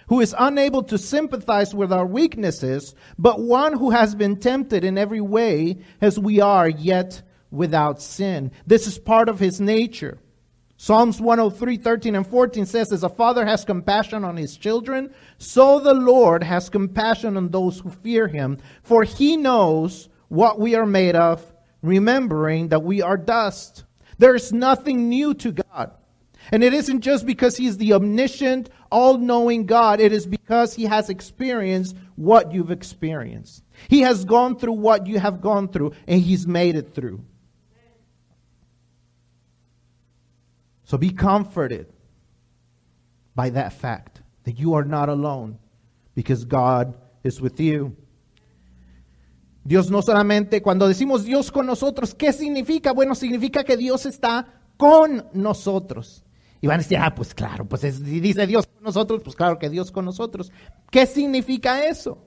who 0.08 0.20
is 0.20 0.34
unable 0.38 0.82
to 0.82 0.98
sympathize 0.98 1.74
with 1.74 1.92
our 1.92 2.06
weaknesses, 2.06 2.94
but 3.18 3.40
one 3.40 3.72
who 3.72 3.90
has 3.90 4.14
been 4.14 4.36
tempted 4.36 4.84
in 4.84 4.98
every 4.98 5.20
way 5.20 5.78
as 6.00 6.18
we 6.18 6.40
are, 6.40 6.68
yet 6.68 7.22
without 7.50 8.02
sin. 8.02 8.50
This 8.66 8.86
is 8.86 8.98
part 8.98 9.28
of 9.28 9.38
his 9.38 9.60
nature. 9.60 10.18
Psalms 10.76 11.20
103, 11.20 11.76
13 11.76 12.14
and 12.16 12.26
14 12.26 12.64
says, 12.64 12.90
As 12.90 13.02
a 13.02 13.08
father 13.08 13.44
has 13.44 13.64
compassion 13.64 14.24
on 14.24 14.36
his 14.36 14.56
children, 14.56 15.12
so 15.38 15.78
the 15.78 15.94
Lord 15.94 16.42
has 16.42 16.70
compassion 16.70 17.36
on 17.36 17.50
those 17.50 17.80
who 17.80 17.90
fear 17.90 18.28
him. 18.28 18.58
For 18.82 19.04
he 19.04 19.36
knows 19.36 20.08
what 20.30 20.58
we 20.58 20.74
are 20.76 20.86
made 20.86 21.16
of, 21.16 21.44
remembering 21.82 22.68
that 22.68 22.82
we 22.82 23.02
are 23.02 23.18
dust. 23.18 23.84
There 24.16 24.34
is 24.34 24.52
nothing 24.52 25.08
new 25.08 25.34
to 25.34 25.52
God. 25.52 25.90
And 26.52 26.64
it 26.64 26.72
isn't 26.72 27.02
just 27.02 27.26
because 27.26 27.56
he's 27.56 27.76
the 27.76 27.92
omniscient, 27.92 28.70
all 28.90 29.18
knowing 29.18 29.66
God, 29.66 30.00
it 30.00 30.12
is 30.12 30.26
because 30.26 30.74
he 30.74 30.84
has 30.84 31.10
experienced 31.10 31.96
what 32.16 32.52
you've 32.52 32.70
experienced. 32.70 33.62
He 33.88 34.00
has 34.00 34.24
gone 34.24 34.58
through 34.58 34.72
what 34.72 35.06
you 35.06 35.18
have 35.18 35.40
gone 35.40 35.68
through, 35.68 35.92
and 36.06 36.20
he's 36.20 36.46
made 36.46 36.76
it 36.76 36.94
through. 36.94 37.24
So 40.84 40.96
be 40.96 41.10
comforted 41.10 41.92
by 43.34 43.50
that 43.50 43.72
fact 43.72 44.22
that 44.44 44.58
you 44.58 44.74
are 44.74 44.84
not 44.84 45.08
alone 45.08 45.58
because 46.14 46.44
God 46.44 46.94
is 47.22 47.40
with 47.40 47.60
you. 47.60 47.96
Dios 49.64 49.90
no 49.90 50.02
solamente, 50.02 50.62
cuando 50.62 50.88
decimos 50.88 51.24
Dios 51.24 51.52
con 51.52 51.66
nosotros, 51.66 52.14
¿qué 52.14 52.32
significa? 52.32 52.92
Bueno, 52.92 53.14
significa 53.14 53.64
que 53.64 53.76
Dios 53.76 54.06
está 54.06 54.62
con 54.76 55.26
nosotros. 55.32 56.24
Y 56.62 56.66
van 56.66 56.80
a 56.80 56.82
decir, 56.82 56.98
ah, 57.00 57.14
pues 57.14 57.34
claro, 57.34 57.66
pues 57.66 57.82
si 57.82 58.20
dice 58.20 58.46
Dios 58.46 58.66
con 58.66 58.82
nosotros, 58.82 59.22
pues 59.22 59.36
claro 59.36 59.58
que 59.58 59.70
Dios 59.70 59.90
con 59.90 60.04
nosotros. 60.04 60.52
¿Qué 60.90 61.06
significa 61.06 61.84
eso? 61.86 62.18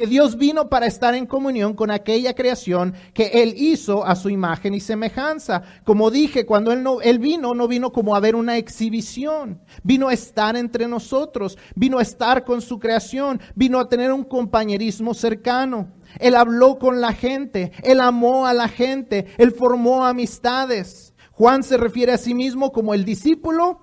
Que 0.00 0.06
Dios 0.06 0.38
vino 0.38 0.70
para 0.70 0.86
estar 0.86 1.14
en 1.14 1.26
comunión 1.26 1.74
con 1.74 1.90
aquella 1.90 2.34
creación 2.34 2.94
que 3.12 3.42
Él 3.42 3.52
hizo 3.54 4.02
a 4.02 4.16
su 4.16 4.30
imagen 4.30 4.72
y 4.72 4.80
semejanza. 4.80 5.60
Como 5.84 6.10
dije, 6.10 6.46
cuando 6.46 6.72
Él, 6.72 6.82
no, 6.82 7.02
él 7.02 7.18
vino, 7.18 7.52
no 7.52 7.68
vino 7.68 7.92
como 7.92 8.16
a 8.16 8.20
ver 8.20 8.34
una 8.34 8.56
exhibición, 8.56 9.60
vino 9.82 10.08
a 10.08 10.14
estar 10.14 10.56
entre 10.56 10.88
nosotros, 10.88 11.58
vino 11.74 11.98
a 11.98 12.02
estar 12.02 12.44
con 12.44 12.62
su 12.62 12.78
creación, 12.78 13.42
vino 13.54 13.78
a 13.78 13.90
tener 13.90 14.10
un 14.10 14.24
compañerismo 14.24 15.12
cercano. 15.12 15.92
Él 16.18 16.34
habló 16.34 16.78
con 16.78 17.02
la 17.02 17.12
gente, 17.12 17.70
Él 17.82 18.00
amó 18.00 18.46
a 18.46 18.54
la 18.54 18.68
gente, 18.68 19.26
Él 19.36 19.52
formó 19.52 20.06
amistades. 20.06 21.12
Juan 21.32 21.62
se 21.62 21.76
refiere 21.76 22.12
a 22.12 22.16
sí 22.16 22.32
mismo 22.32 22.72
como 22.72 22.94
el 22.94 23.04
discípulo 23.04 23.80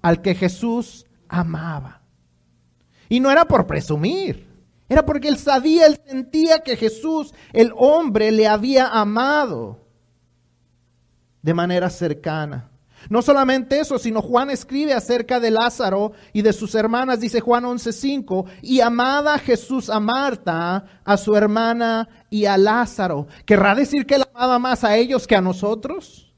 al 0.00 0.22
que 0.22 0.36
Jesús 0.36 1.06
amaba. 1.26 2.02
Y 3.08 3.18
no 3.18 3.32
era 3.32 3.46
por 3.46 3.66
presumir, 3.66 4.45
era 4.88 5.04
porque 5.04 5.28
él 5.28 5.38
sabía, 5.38 5.86
él 5.86 6.00
sentía 6.06 6.60
que 6.60 6.76
Jesús, 6.76 7.34
el 7.52 7.72
hombre, 7.76 8.30
le 8.30 8.46
había 8.46 8.88
amado 8.88 9.80
de 11.42 11.54
manera 11.54 11.90
cercana. 11.90 12.70
No 13.08 13.22
solamente 13.22 13.78
eso, 13.78 13.98
sino 13.98 14.20
Juan 14.20 14.50
escribe 14.50 14.92
acerca 14.92 15.38
de 15.38 15.50
Lázaro 15.50 16.12
y 16.32 16.42
de 16.42 16.52
sus 16.52 16.74
hermanas, 16.74 17.20
dice 17.20 17.40
Juan 17.40 17.64
11:5, 17.64 18.46
y 18.62 18.80
amaba 18.80 19.38
Jesús 19.38 19.90
a 19.90 20.00
Marta, 20.00 20.84
a 21.04 21.16
su 21.16 21.36
hermana 21.36 22.08
y 22.30 22.46
a 22.46 22.56
Lázaro. 22.56 23.28
¿Querrá 23.44 23.74
decir 23.74 24.06
que 24.06 24.16
él 24.16 24.24
amaba 24.34 24.58
más 24.58 24.82
a 24.82 24.96
ellos 24.96 25.26
que 25.26 25.36
a 25.36 25.40
nosotros? 25.40 26.34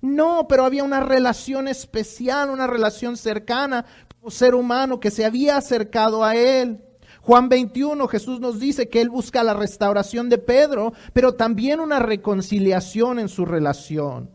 No, 0.00 0.46
pero 0.48 0.64
había 0.64 0.84
una 0.84 1.00
relación 1.00 1.68
especial, 1.68 2.50
una 2.50 2.66
relación 2.66 3.16
cercana 3.16 3.84
como 4.18 4.30
ser 4.30 4.54
humano 4.54 5.00
que 5.00 5.10
se 5.10 5.24
había 5.24 5.56
acercado 5.56 6.24
a 6.24 6.36
él. 6.36 6.80
Juan 7.22 7.48
21, 7.48 8.08
Jesús 8.08 8.40
nos 8.40 8.58
dice 8.58 8.88
que 8.88 9.00
él 9.00 9.08
busca 9.08 9.44
la 9.44 9.54
restauración 9.54 10.28
de 10.28 10.38
Pedro, 10.38 10.92
pero 11.12 11.34
también 11.34 11.78
una 11.78 12.00
reconciliación 12.00 13.20
en 13.20 13.28
su 13.28 13.44
relación. 13.44 14.28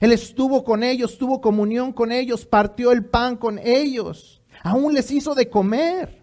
Él 0.00 0.10
estuvo 0.10 0.64
con 0.64 0.82
ellos, 0.82 1.16
tuvo 1.16 1.40
comunión 1.40 1.92
con 1.92 2.10
ellos, 2.10 2.44
partió 2.44 2.90
el 2.90 3.04
pan 3.04 3.36
con 3.36 3.60
ellos, 3.60 4.42
aún 4.64 4.94
les 4.94 5.12
hizo 5.12 5.36
de 5.36 5.48
comer. 5.48 6.20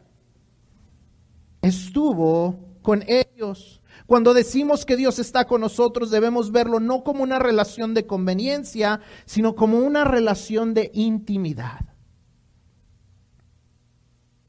Estuvo 1.61 2.59
con 2.81 3.03
ellos. 3.07 3.81
Cuando 4.05 4.33
decimos 4.33 4.85
que 4.85 4.97
Dios 4.97 5.17
está 5.17 5.45
con 5.47 5.61
nosotros, 5.61 6.11
debemos 6.11 6.51
verlo 6.51 6.81
no 6.81 7.05
como 7.05 7.23
una 7.23 7.39
relación 7.39 7.93
de 7.93 8.05
conveniencia, 8.05 8.99
sino 9.25 9.55
como 9.55 9.79
una 9.79 10.03
relación 10.03 10.73
de 10.73 10.91
intimidad. 10.93 11.94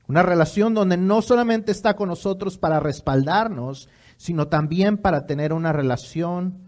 Una 0.08 0.22
relación 0.22 0.74
donde 0.74 0.96
no 0.96 1.20
solamente 1.20 1.72
está 1.72 1.96
con 1.96 2.08
nosotros 2.08 2.58
para 2.58 2.80
respaldarnos, 2.80 3.88
sino 4.16 4.48
también 4.48 4.98
para 4.98 5.26
tener 5.26 5.52
una 5.52 5.72
relación 5.72 6.58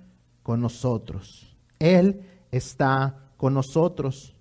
con 0.43 0.61
nosotros. 0.61 1.57
Él 1.79 2.23
está 2.51 3.31
con 3.37 3.55
nosotros. 3.55 4.35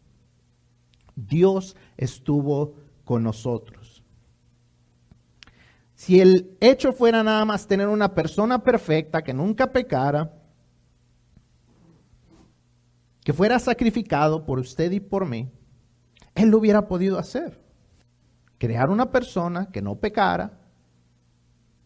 Dios 1.16 1.76
estuvo 1.96 2.76
con 3.06 3.24
nosotros. 3.24 4.04
Si 5.94 6.20
el 6.20 6.56
hecho 6.60 6.94
fuera 6.94 7.24
nada 7.24 7.44
más 7.46 7.68
tener 7.68 7.88
una 7.88 8.14
persona 8.14 8.64
perfecta 8.64 9.24
que 9.24 9.34
nunca 9.34 9.72
pecara, 9.72 10.32
que 13.24 13.34
fuera 13.34 13.60
sacrificado 13.60 14.46
por 14.46 14.60
usted 14.60 14.92
y 14.92 15.00
por 15.00 15.26
mí, 15.26 15.52
Él 16.36 16.50
lo 16.50 16.60
hubiera 16.60 16.88
podido 16.88 17.18
hacer. 17.18 17.67
Crear 18.58 18.90
una 18.90 19.12
persona 19.12 19.70
que 19.72 19.82
no 19.82 19.96
pecara, 19.96 20.60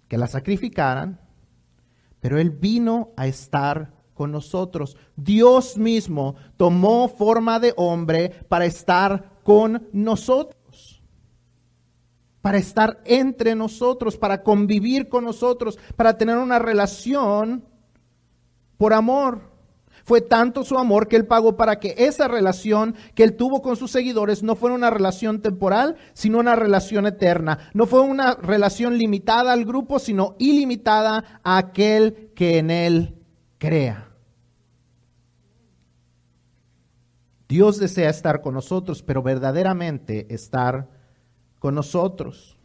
que 0.08 0.18
la 0.18 0.28
sacrificaran, 0.28 1.20
pero 2.20 2.40
Él 2.40 2.52
vino 2.52 3.12
a 3.18 3.28
estar 3.28 3.94
con 4.14 4.32
nosotros. 4.32 4.98
Dios 5.16 5.78
mismo 5.78 6.36
tomó 6.58 7.08
forma 7.08 7.60
de 7.60 7.74
hombre 7.78 8.30
para 8.48 8.66
estar 8.66 9.42
con 9.44 9.88
nosotros 9.92 10.62
para 12.42 12.58
estar 12.58 13.02
entre 13.06 13.56
nosotros, 13.56 14.18
para 14.18 14.44
convivir 14.44 15.10
con 15.10 15.24
nosotros, 15.24 15.78
para 15.96 16.18
tener 16.18 16.38
una 16.38 16.60
relación 16.60 17.66
por 18.78 18.94
amor. 18.94 19.51
Fue 20.12 20.20
tanto 20.20 20.66
su 20.66 20.78
amor 20.78 21.08
que 21.08 21.16
él 21.16 21.26
pagó 21.26 21.56
para 21.56 21.80
que 21.80 21.96
esa 21.98 22.28
relación 22.28 22.96
que 23.16 23.24
él 23.24 23.38
tuvo 23.38 23.62
con 23.62 23.78
sus 23.78 23.92
seguidores 23.92 24.44
no 24.44 24.58
fuera 24.58 24.76
una 24.76 24.90
relación 24.90 25.42
temporal, 25.42 25.96
sino 26.12 26.38
una 26.38 26.54
relación 26.54 27.06
eterna. 27.06 27.60
No 27.74 27.86
fue 27.86 28.02
una 28.02 28.36
relación 28.36 28.98
limitada 28.98 29.54
al 29.54 29.64
grupo, 29.64 30.00
sino 30.00 30.36
ilimitada 30.38 31.40
a 31.46 31.58
aquel 31.58 32.34
que 32.36 32.58
en 32.58 32.72
él 32.72 33.24
crea. 33.58 34.10
Dios 37.48 37.80
desea 37.80 38.10
estar 38.10 38.42
con 38.42 38.56
nosotros, 38.56 39.04
pero 39.04 39.24
verdaderamente 39.24 40.28
estar 40.36 40.90
con 41.58 41.74
nosotros, 41.74 42.58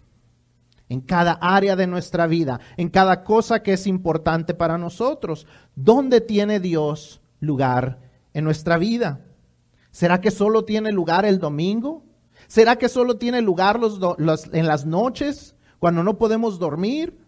en 0.89 1.01
cada 1.01 1.35
área 1.35 1.77
de 1.77 1.87
nuestra 1.87 2.27
vida, 2.27 2.59
en 2.77 2.89
cada 2.89 3.23
cosa 3.23 3.63
que 3.63 3.75
es 3.75 3.87
importante 3.87 4.53
para 4.53 4.79
nosotros. 4.79 5.47
¿Dónde 5.77 6.21
tiene 6.21 6.59
Dios 6.59 7.21
lugar 7.41 8.01
en 8.35 8.45
nuestra 8.45 8.79
vida? 8.79 9.25
¿Será 9.91 10.21
que 10.21 10.31
solo 10.31 10.65
tiene 10.65 10.93
lugar 10.93 11.25
el 11.25 11.39
domingo? 11.39 12.05
¿Será 12.49 12.77
que 12.77 12.89
solo 12.89 13.17
tiene 13.17 13.41
lugar 13.41 13.81
los, 13.81 13.99
en 14.53 14.67
las 14.67 14.87
noches 14.87 15.55
cuando 15.79 16.03
no 16.03 16.19
podemos 16.19 16.59
dormir? 16.59 17.19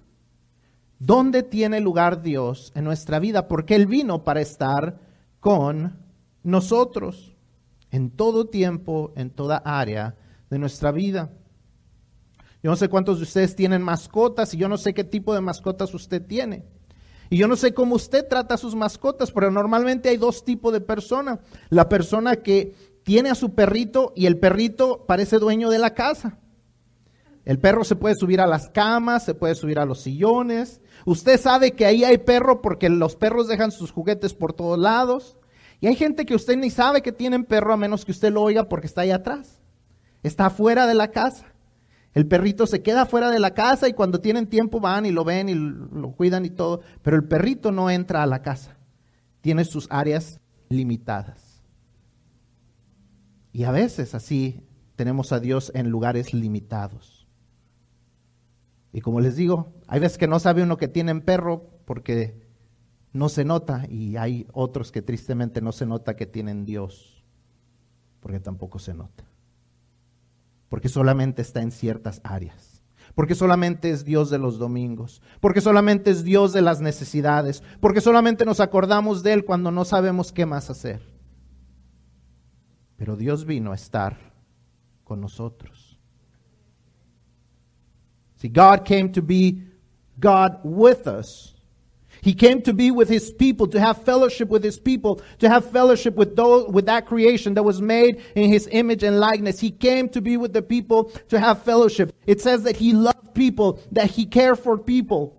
¿Dónde 0.98 1.42
tiene 1.42 1.80
lugar 1.80 2.22
Dios 2.22 2.72
en 2.74 2.84
nuestra 2.84 3.18
vida? 3.18 3.48
Porque 3.48 3.74
Él 3.74 3.86
vino 3.86 4.24
para 4.24 4.40
estar 4.40 4.98
con 5.40 5.98
nosotros 6.42 7.36
en 7.90 8.10
todo 8.10 8.46
tiempo, 8.46 9.12
en 9.16 9.30
toda 9.30 9.58
área 9.58 10.16
de 10.50 10.58
nuestra 10.58 10.92
vida. 10.92 11.30
Yo 12.62 12.70
no 12.70 12.76
sé 12.76 12.88
cuántos 12.88 13.18
de 13.18 13.22
ustedes 13.22 13.54
tienen 13.54 13.82
mascotas 13.82 14.52
y 14.52 14.56
yo 14.56 14.68
no 14.68 14.76
sé 14.76 14.92
qué 14.92 15.04
tipo 15.04 15.32
de 15.32 15.40
mascotas 15.40 15.94
usted 15.94 16.24
tiene. 16.26 16.64
Y 17.30 17.36
yo 17.36 17.48
no 17.48 17.56
sé 17.56 17.74
cómo 17.74 17.96
usted 17.96 18.26
trata 18.26 18.54
a 18.54 18.58
sus 18.58 18.74
mascotas, 18.74 19.32
pero 19.32 19.50
normalmente 19.50 20.08
hay 20.08 20.16
dos 20.16 20.44
tipos 20.44 20.72
de 20.72 20.80
personas. 20.80 21.40
La 21.68 21.88
persona 21.88 22.36
que 22.36 22.74
tiene 23.02 23.30
a 23.30 23.34
su 23.34 23.54
perrito 23.54 24.12
y 24.16 24.26
el 24.26 24.38
perrito 24.38 25.04
parece 25.06 25.38
dueño 25.38 25.70
de 25.70 25.78
la 25.78 25.94
casa. 25.94 26.38
El 27.44 27.58
perro 27.58 27.84
se 27.84 27.96
puede 27.96 28.14
subir 28.14 28.40
a 28.40 28.46
las 28.46 28.68
camas, 28.68 29.24
se 29.24 29.34
puede 29.34 29.54
subir 29.54 29.78
a 29.78 29.86
los 29.86 30.00
sillones. 30.00 30.82
Usted 31.06 31.40
sabe 31.40 31.72
que 31.72 31.86
ahí 31.86 32.04
hay 32.04 32.18
perro 32.18 32.60
porque 32.60 32.90
los 32.90 33.16
perros 33.16 33.48
dejan 33.48 33.72
sus 33.72 33.90
juguetes 33.90 34.34
por 34.34 34.52
todos 34.52 34.78
lados. 34.78 35.38
Y 35.80 35.86
hay 35.86 35.94
gente 35.94 36.26
que 36.26 36.34
usted 36.34 36.56
ni 36.56 36.70
sabe 36.70 37.00
que 37.00 37.12
tienen 37.12 37.44
perro 37.44 37.72
a 37.72 37.78
menos 37.78 38.04
que 38.04 38.12
usted 38.12 38.32
lo 38.32 38.42
oiga 38.42 38.68
porque 38.68 38.86
está 38.86 39.02
ahí 39.02 39.10
atrás. 39.10 39.60
Está 40.22 40.46
afuera 40.46 40.86
de 40.86 40.94
la 40.94 41.10
casa. 41.10 41.46
El 42.14 42.26
perrito 42.26 42.66
se 42.66 42.82
queda 42.82 43.06
fuera 43.06 43.30
de 43.30 43.38
la 43.38 43.54
casa 43.54 43.88
y 43.88 43.92
cuando 43.92 44.20
tienen 44.20 44.46
tiempo 44.46 44.80
van 44.80 45.06
y 45.06 45.10
lo 45.10 45.24
ven 45.24 45.48
y 45.48 45.54
lo 45.54 46.12
cuidan 46.12 46.44
y 46.44 46.50
todo, 46.50 46.80
pero 47.02 47.16
el 47.16 47.24
perrito 47.24 47.70
no 47.70 47.90
entra 47.90 48.22
a 48.22 48.26
la 48.26 48.42
casa. 48.42 48.76
Tiene 49.40 49.64
sus 49.64 49.86
áreas 49.90 50.40
limitadas. 50.68 51.62
Y 53.52 53.64
a 53.64 53.70
veces 53.70 54.14
así 54.14 54.62
tenemos 54.96 55.32
a 55.32 55.40
Dios 55.40 55.70
en 55.74 55.90
lugares 55.90 56.32
limitados. 56.34 57.28
Y 58.92 59.00
como 59.00 59.20
les 59.20 59.36
digo, 59.36 59.72
hay 59.86 60.00
veces 60.00 60.18
que 60.18 60.26
no 60.26 60.40
sabe 60.40 60.62
uno 60.62 60.76
que 60.76 60.88
tienen 60.88 61.20
perro 61.20 61.70
porque 61.84 62.48
no 63.12 63.28
se 63.28 63.44
nota 63.44 63.86
y 63.88 64.16
hay 64.16 64.46
otros 64.52 64.92
que 64.92 65.02
tristemente 65.02 65.60
no 65.60 65.72
se 65.72 65.86
nota 65.86 66.16
que 66.16 66.26
tienen 66.26 66.64
Dios 66.64 67.24
porque 68.20 68.40
tampoco 68.40 68.78
se 68.78 68.94
nota 68.94 69.27
porque 70.68 70.88
solamente 70.88 71.42
está 71.42 71.62
en 71.62 71.70
ciertas 71.70 72.20
áreas, 72.24 72.82
porque 73.14 73.34
solamente 73.34 73.90
es 73.90 74.04
Dios 74.04 74.30
de 74.30 74.38
los 74.38 74.58
domingos, 74.58 75.22
porque 75.40 75.60
solamente 75.60 76.10
es 76.10 76.24
Dios 76.24 76.52
de 76.52 76.62
las 76.62 76.80
necesidades, 76.80 77.62
porque 77.80 78.00
solamente 78.00 78.44
nos 78.44 78.60
acordamos 78.60 79.22
de 79.22 79.32
Él 79.32 79.44
cuando 79.44 79.70
no 79.70 79.84
sabemos 79.84 80.32
qué 80.32 80.46
más 80.46 80.70
hacer. 80.70 81.00
Pero 82.96 83.16
Dios 83.16 83.44
vino 83.44 83.72
a 83.72 83.76
estar 83.76 84.16
con 85.04 85.20
nosotros. 85.20 85.98
See, 88.36 88.48
God 88.48 88.84
came 88.84 89.08
to 89.10 89.22
be 89.22 89.68
God 90.20 90.60
with 90.62 91.06
us. 91.06 91.57
He 92.20 92.34
came 92.34 92.62
to 92.62 92.72
be 92.72 92.90
with 92.90 93.08
his 93.08 93.30
people, 93.30 93.66
to 93.68 93.80
have 93.80 94.04
fellowship 94.04 94.48
with 94.48 94.64
his 94.64 94.78
people, 94.78 95.20
to 95.38 95.48
have 95.48 95.70
fellowship 95.70 96.14
with 96.14 96.36
those, 96.36 96.68
with 96.68 96.86
that 96.86 97.06
creation 97.06 97.54
that 97.54 97.62
was 97.62 97.80
made 97.80 98.22
in 98.34 98.50
his 98.50 98.68
image 98.70 99.02
and 99.02 99.20
likeness. 99.20 99.60
He 99.60 99.70
came 99.70 100.08
to 100.10 100.20
be 100.20 100.36
with 100.36 100.52
the 100.52 100.62
people 100.62 101.04
to 101.28 101.38
have 101.38 101.62
fellowship. 101.62 102.14
It 102.26 102.40
says 102.40 102.64
that 102.64 102.76
he 102.76 102.92
loved 102.92 103.34
people, 103.34 103.80
that 103.92 104.10
he 104.10 104.26
cared 104.26 104.58
for 104.58 104.76
people. 104.76 105.38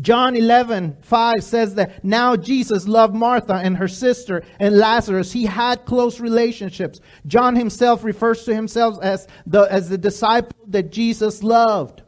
John 0.00 0.34
11, 0.36 0.96
5 1.02 1.44
says 1.44 1.74
that 1.74 2.02
now 2.02 2.34
Jesus 2.34 2.88
loved 2.88 3.14
Martha 3.14 3.54
and 3.54 3.76
her 3.76 3.88
sister 3.88 4.42
and 4.58 4.78
Lazarus. 4.78 5.32
He 5.32 5.44
had 5.44 5.84
close 5.84 6.18
relationships. 6.18 7.00
John 7.26 7.56
himself 7.56 8.02
refers 8.02 8.44
to 8.44 8.54
himself 8.54 8.98
as 9.02 9.28
the, 9.46 9.62
as 9.62 9.90
the 9.90 9.98
disciple 9.98 10.56
that 10.68 10.90
Jesus 10.90 11.42
loved. 11.42 12.02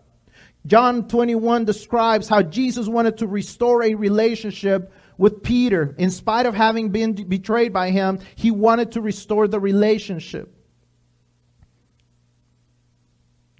John 0.66 1.08
21 1.08 1.66
describes 1.66 2.28
how 2.28 2.42
Jesus 2.42 2.88
wanted 2.88 3.18
to 3.18 3.26
restore 3.26 3.82
a 3.82 3.94
relationship 3.94 4.92
with 5.18 5.42
Peter. 5.42 5.94
In 5.98 6.10
spite 6.10 6.46
of 6.46 6.54
having 6.54 6.88
been 6.88 7.12
betrayed 7.12 7.72
by 7.72 7.90
him, 7.90 8.20
he 8.34 8.50
wanted 8.50 8.92
to 8.92 9.00
restore 9.00 9.46
the 9.46 9.60
relationship. 9.60 10.54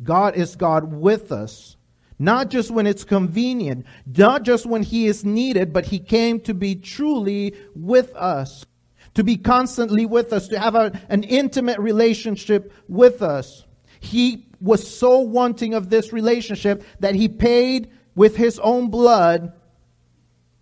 God 0.03 0.35
is 0.35 0.57
God 0.57 0.93
with 0.93 1.31
us, 1.31 1.77
not 2.19 2.49
just 2.49 2.71
when 2.71 2.87
it's 2.87 3.05
convenient, 3.05 3.87
not 4.07 4.43
just 4.43 4.67
when 4.67 4.83
he 4.83 5.07
is 5.07 5.25
needed, 5.25 5.73
but 5.73 5.87
he 5.87 5.99
came 5.99 6.41
to 6.41 6.55
be 6.55 6.75
truly 6.75 7.55
with 7.75 8.15
us, 8.17 8.67
to 9.15 9.23
be 9.23 9.37
constantly 9.37 10.05
with 10.05 10.33
us, 10.33 10.49
to 10.49 10.59
have 10.59 10.75
a, 10.75 11.01
an 11.09 11.23
intimate 11.23 11.79
relationship 11.79 12.73
with 12.89 13.23
us. 13.23 13.65
He 14.05 14.47
was 14.61 14.89
so 14.89 15.21
wanting 15.21 15.75
of 15.75 15.91
this 15.91 16.13
relationship 16.13 16.85
that 17.01 17.15
he 17.15 17.29
paid 17.29 17.91
with 18.15 18.37
his 18.37 18.59
own 18.59 18.91
blood 18.91 19.53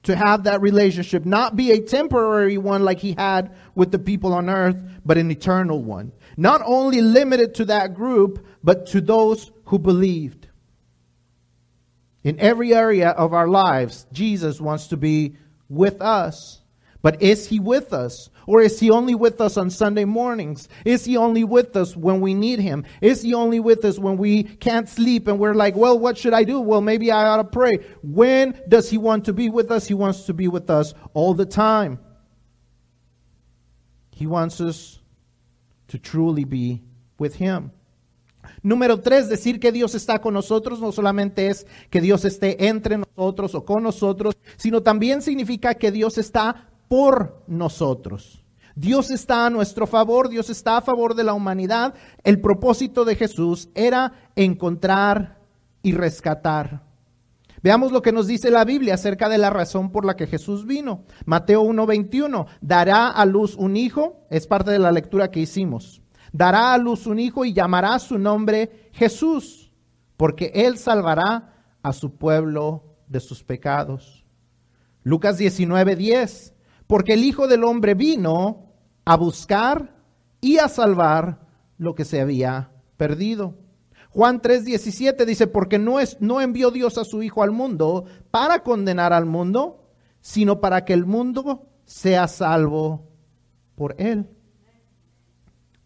to 0.04 0.16
have 0.16 0.44
that 0.44 0.60
relationship 0.60 1.24
not 1.24 1.54
be 1.54 1.70
a 1.70 1.80
temporary 1.80 2.58
one 2.58 2.84
like 2.84 2.98
he 2.98 3.12
had 3.12 3.54
with 3.74 3.92
the 3.92 3.98
people 3.98 4.32
on 4.32 4.50
earth, 4.50 4.76
but 5.04 5.18
an 5.18 5.30
eternal 5.30 5.82
one. 5.82 6.12
Not 6.36 6.62
only 6.64 7.00
limited 7.00 7.54
to 7.56 7.64
that 7.66 7.94
group, 7.94 8.44
but 8.64 8.86
to 8.88 9.00
those 9.00 9.50
who 9.66 9.78
believed. 9.78 10.48
In 12.24 12.38
every 12.40 12.74
area 12.74 13.10
of 13.10 13.32
our 13.32 13.48
lives, 13.48 14.06
Jesus 14.12 14.60
wants 14.60 14.88
to 14.88 14.96
be 14.96 15.36
with 15.68 16.00
us. 16.00 16.60
But 17.00 17.20
is 17.20 17.48
he 17.48 17.58
with 17.58 17.92
us? 17.92 18.30
Or 18.46 18.60
is 18.60 18.80
he 18.80 18.90
only 18.90 19.14
with 19.14 19.40
us 19.40 19.56
on 19.56 19.70
Sunday 19.70 20.04
mornings? 20.04 20.68
Is 20.84 21.04
he 21.04 21.16
only 21.16 21.44
with 21.44 21.76
us 21.76 21.96
when 21.96 22.20
we 22.20 22.34
need 22.34 22.58
him? 22.58 22.84
Is 23.00 23.22
he 23.22 23.34
only 23.34 23.60
with 23.60 23.84
us 23.84 23.98
when 23.98 24.16
we 24.16 24.44
can't 24.44 24.88
sleep 24.88 25.28
and 25.28 25.38
we're 25.38 25.54
like, 25.54 25.76
well, 25.76 25.98
what 25.98 26.18
should 26.18 26.34
I 26.34 26.44
do? 26.44 26.60
Well, 26.60 26.80
maybe 26.80 27.10
I 27.10 27.26
ought 27.26 27.36
to 27.38 27.44
pray. 27.44 27.78
When 28.02 28.60
does 28.68 28.90
he 28.90 28.98
want 28.98 29.24
to 29.26 29.32
be 29.32 29.48
with 29.48 29.70
us? 29.70 29.86
He 29.86 29.94
wants 29.94 30.24
to 30.24 30.34
be 30.34 30.48
with 30.48 30.70
us 30.70 30.94
all 31.14 31.34
the 31.34 31.46
time. 31.46 31.98
He 34.10 34.26
wants 34.26 34.60
us 34.60 34.98
to 35.88 35.98
truly 35.98 36.44
be 36.44 36.82
with 37.18 37.34
him. 37.34 37.72
Número 38.62 39.00
tres, 39.00 39.28
decir 39.28 39.60
que 39.60 39.72
Dios 39.72 39.94
está 39.94 40.20
con 40.20 40.34
nosotros 40.34 40.80
no 40.80 40.92
solamente 40.92 41.48
es 41.48 41.66
que 41.90 42.00
Dios 42.00 42.24
esté 42.24 42.66
entre 42.66 42.98
nosotros 42.98 43.54
o 43.54 43.64
con 43.64 43.82
nosotros, 43.82 44.34
sino 44.56 44.82
también 44.82 45.22
significa 45.22 45.74
que 45.74 45.90
Dios 45.90 46.18
está 46.18 46.71
por 46.92 47.42
nosotros. 47.46 48.44
Dios 48.76 49.10
está 49.10 49.46
a 49.46 49.50
nuestro 49.50 49.86
favor, 49.86 50.28
Dios 50.28 50.50
está 50.50 50.76
a 50.76 50.82
favor 50.82 51.14
de 51.14 51.24
la 51.24 51.32
humanidad. 51.32 51.94
El 52.22 52.38
propósito 52.38 53.06
de 53.06 53.16
Jesús 53.16 53.70
era 53.74 54.12
encontrar 54.36 55.38
y 55.82 55.92
rescatar. 55.92 56.82
Veamos 57.62 57.92
lo 57.92 58.02
que 58.02 58.12
nos 58.12 58.26
dice 58.26 58.50
la 58.50 58.66
Biblia 58.66 58.92
acerca 58.92 59.30
de 59.30 59.38
la 59.38 59.48
razón 59.48 59.90
por 59.90 60.04
la 60.04 60.16
que 60.16 60.26
Jesús 60.26 60.66
vino. 60.66 61.04
Mateo 61.24 61.62
1:21, 61.62 62.44
dará 62.60 63.08
a 63.08 63.24
luz 63.24 63.56
un 63.56 63.74
hijo, 63.78 64.26
es 64.28 64.46
parte 64.46 64.70
de 64.70 64.78
la 64.78 64.92
lectura 64.92 65.30
que 65.30 65.40
hicimos. 65.40 66.02
Dará 66.30 66.74
a 66.74 66.78
luz 66.78 67.06
un 67.06 67.18
hijo 67.20 67.46
y 67.46 67.54
llamará 67.54 67.98
su 68.00 68.18
nombre 68.18 68.90
Jesús, 68.92 69.72
porque 70.18 70.52
él 70.54 70.76
salvará 70.76 71.54
a 71.82 71.94
su 71.94 72.18
pueblo 72.18 72.84
de 73.08 73.20
sus 73.20 73.42
pecados. 73.42 74.26
Lucas 75.04 75.38
19:10, 75.38 76.51
porque 76.92 77.14
el 77.14 77.24
Hijo 77.24 77.48
del 77.48 77.64
Hombre 77.64 77.94
vino 77.94 78.66
a 79.06 79.16
buscar 79.16 79.96
y 80.42 80.58
a 80.58 80.68
salvar 80.68 81.40
lo 81.78 81.94
que 81.94 82.04
se 82.04 82.20
había 82.20 82.70
perdido. 82.98 83.56
Juan 84.10 84.42
3:17 84.42 85.24
dice, 85.24 85.46
porque 85.46 85.78
no, 85.78 86.00
es, 86.00 86.18
no 86.20 86.42
envió 86.42 86.70
Dios 86.70 86.98
a 86.98 87.06
su 87.06 87.22
Hijo 87.22 87.42
al 87.42 87.50
mundo 87.50 88.04
para 88.30 88.62
condenar 88.62 89.14
al 89.14 89.24
mundo, 89.24 89.88
sino 90.20 90.60
para 90.60 90.84
que 90.84 90.92
el 90.92 91.06
mundo 91.06 91.66
sea 91.86 92.28
salvo 92.28 93.08
por 93.74 93.94
él. 93.96 94.28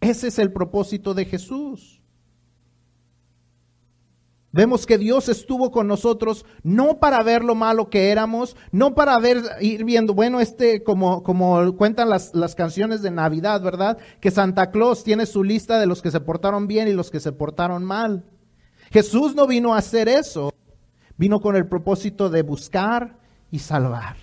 Ese 0.01 0.27
es 0.27 0.41
el 0.41 0.53
propósito 0.53 1.15
de 1.15 1.27
Jesús. 1.27 2.03
Vemos 4.57 4.87
que 4.87 4.97
Dios 4.97 5.29
estuvo 5.29 5.71
con 5.71 5.87
nosotros 5.87 6.47
no 6.63 6.99
para 6.99 7.23
ver 7.23 7.45
lo 7.45 7.55
malo 7.55 7.91
que 7.91 8.11
éramos, 8.11 8.57
no 8.73 8.95
para 8.95 9.19
ver, 9.19 9.43
ir 9.61 9.85
viendo, 9.85 10.15
bueno, 10.15 10.41
este, 10.41 10.83
como, 10.83 11.23
como 11.23 11.77
cuentan 11.77 12.09
las, 12.09 12.35
las 12.35 12.55
canciones 12.55 13.03
de 13.03 13.11
Navidad, 13.11 13.61
¿verdad? 13.61 13.99
Que 14.19 14.31
Santa 14.31 14.71
Claus 14.71 15.05
tiene 15.05 15.27
su 15.27 15.45
lista 15.45 15.79
de 15.79 15.85
los 15.85 16.01
que 16.01 16.11
se 16.11 16.21
portaron 16.21 16.69
bien 16.69 16.89
y 16.89 16.95
los 16.95 17.11
que 17.11 17.21
se 17.21 17.33
portaron 17.33 17.85
mal. 17.85 18.25
Jesús 18.91 19.35
no 19.35 19.47
vino 19.47 19.75
a 19.75 19.79
hacer 19.79 20.09
eso, 20.09 20.55
vino 21.19 21.41
con 21.41 21.55
el 21.55 21.69
propósito 21.69 22.31
de 22.31 22.41
buscar 22.41 23.19
y 23.51 23.59
salvar. 23.59 24.17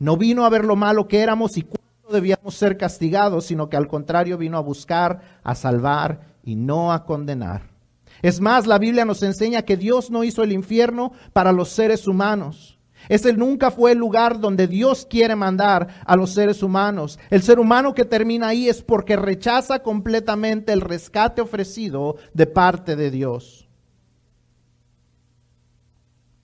No 0.00 0.16
vino 0.16 0.44
a 0.44 0.50
ver 0.50 0.64
lo 0.64 0.74
malo 0.74 1.06
que 1.06 1.20
éramos 1.20 1.56
y 1.56 1.62
cuándo 1.62 2.10
debíamos 2.10 2.56
ser 2.56 2.76
castigados, 2.76 3.44
sino 3.44 3.68
que 3.68 3.76
al 3.76 3.86
contrario 3.86 4.36
vino 4.36 4.58
a 4.58 4.60
buscar, 4.60 5.40
a 5.44 5.54
salvar 5.54 6.33
y 6.44 6.56
no 6.56 6.92
a 6.92 7.04
condenar. 7.04 7.74
Es 8.22 8.40
más, 8.40 8.66
la 8.66 8.78
Biblia 8.78 9.04
nos 9.04 9.22
enseña 9.22 9.62
que 9.62 9.76
Dios 9.76 10.10
no 10.10 10.24
hizo 10.24 10.42
el 10.42 10.52
infierno 10.52 11.12
para 11.32 11.52
los 11.52 11.70
seres 11.70 12.06
humanos. 12.06 12.78
Ese 13.08 13.32
nunca 13.34 13.70
fue 13.70 13.92
el 13.92 13.98
lugar 13.98 14.40
donde 14.40 14.66
Dios 14.66 15.06
quiere 15.08 15.36
mandar 15.36 15.88
a 16.06 16.16
los 16.16 16.30
seres 16.30 16.62
humanos. 16.62 17.18
El 17.28 17.42
ser 17.42 17.58
humano 17.58 17.94
que 17.94 18.04
termina 18.04 18.48
ahí 18.48 18.68
es 18.68 18.82
porque 18.82 19.16
rechaza 19.16 19.80
completamente 19.80 20.72
el 20.72 20.80
rescate 20.80 21.42
ofrecido 21.42 22.16
de 22.32 22.46
parte 22.46 22.96
de 22.96 23.10
Dios. 23.10 23.68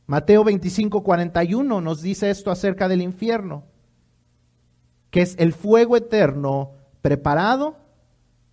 Mateo 0.06 0.44
25, 0.44 1.02
41 1.02 1.80
nos 1.80 2.02
dice 2.02 2.30
esto 2.30 2.50
acerca 2.50 2.88
del 2.88 3.00
infierno, 3.00 3.64
que 5.10 5.22
es 5.22 5.36
el 5.38 5.52
fuego 5.52 5.96
eterno 5.96 6.72
preparado 7.00 7.76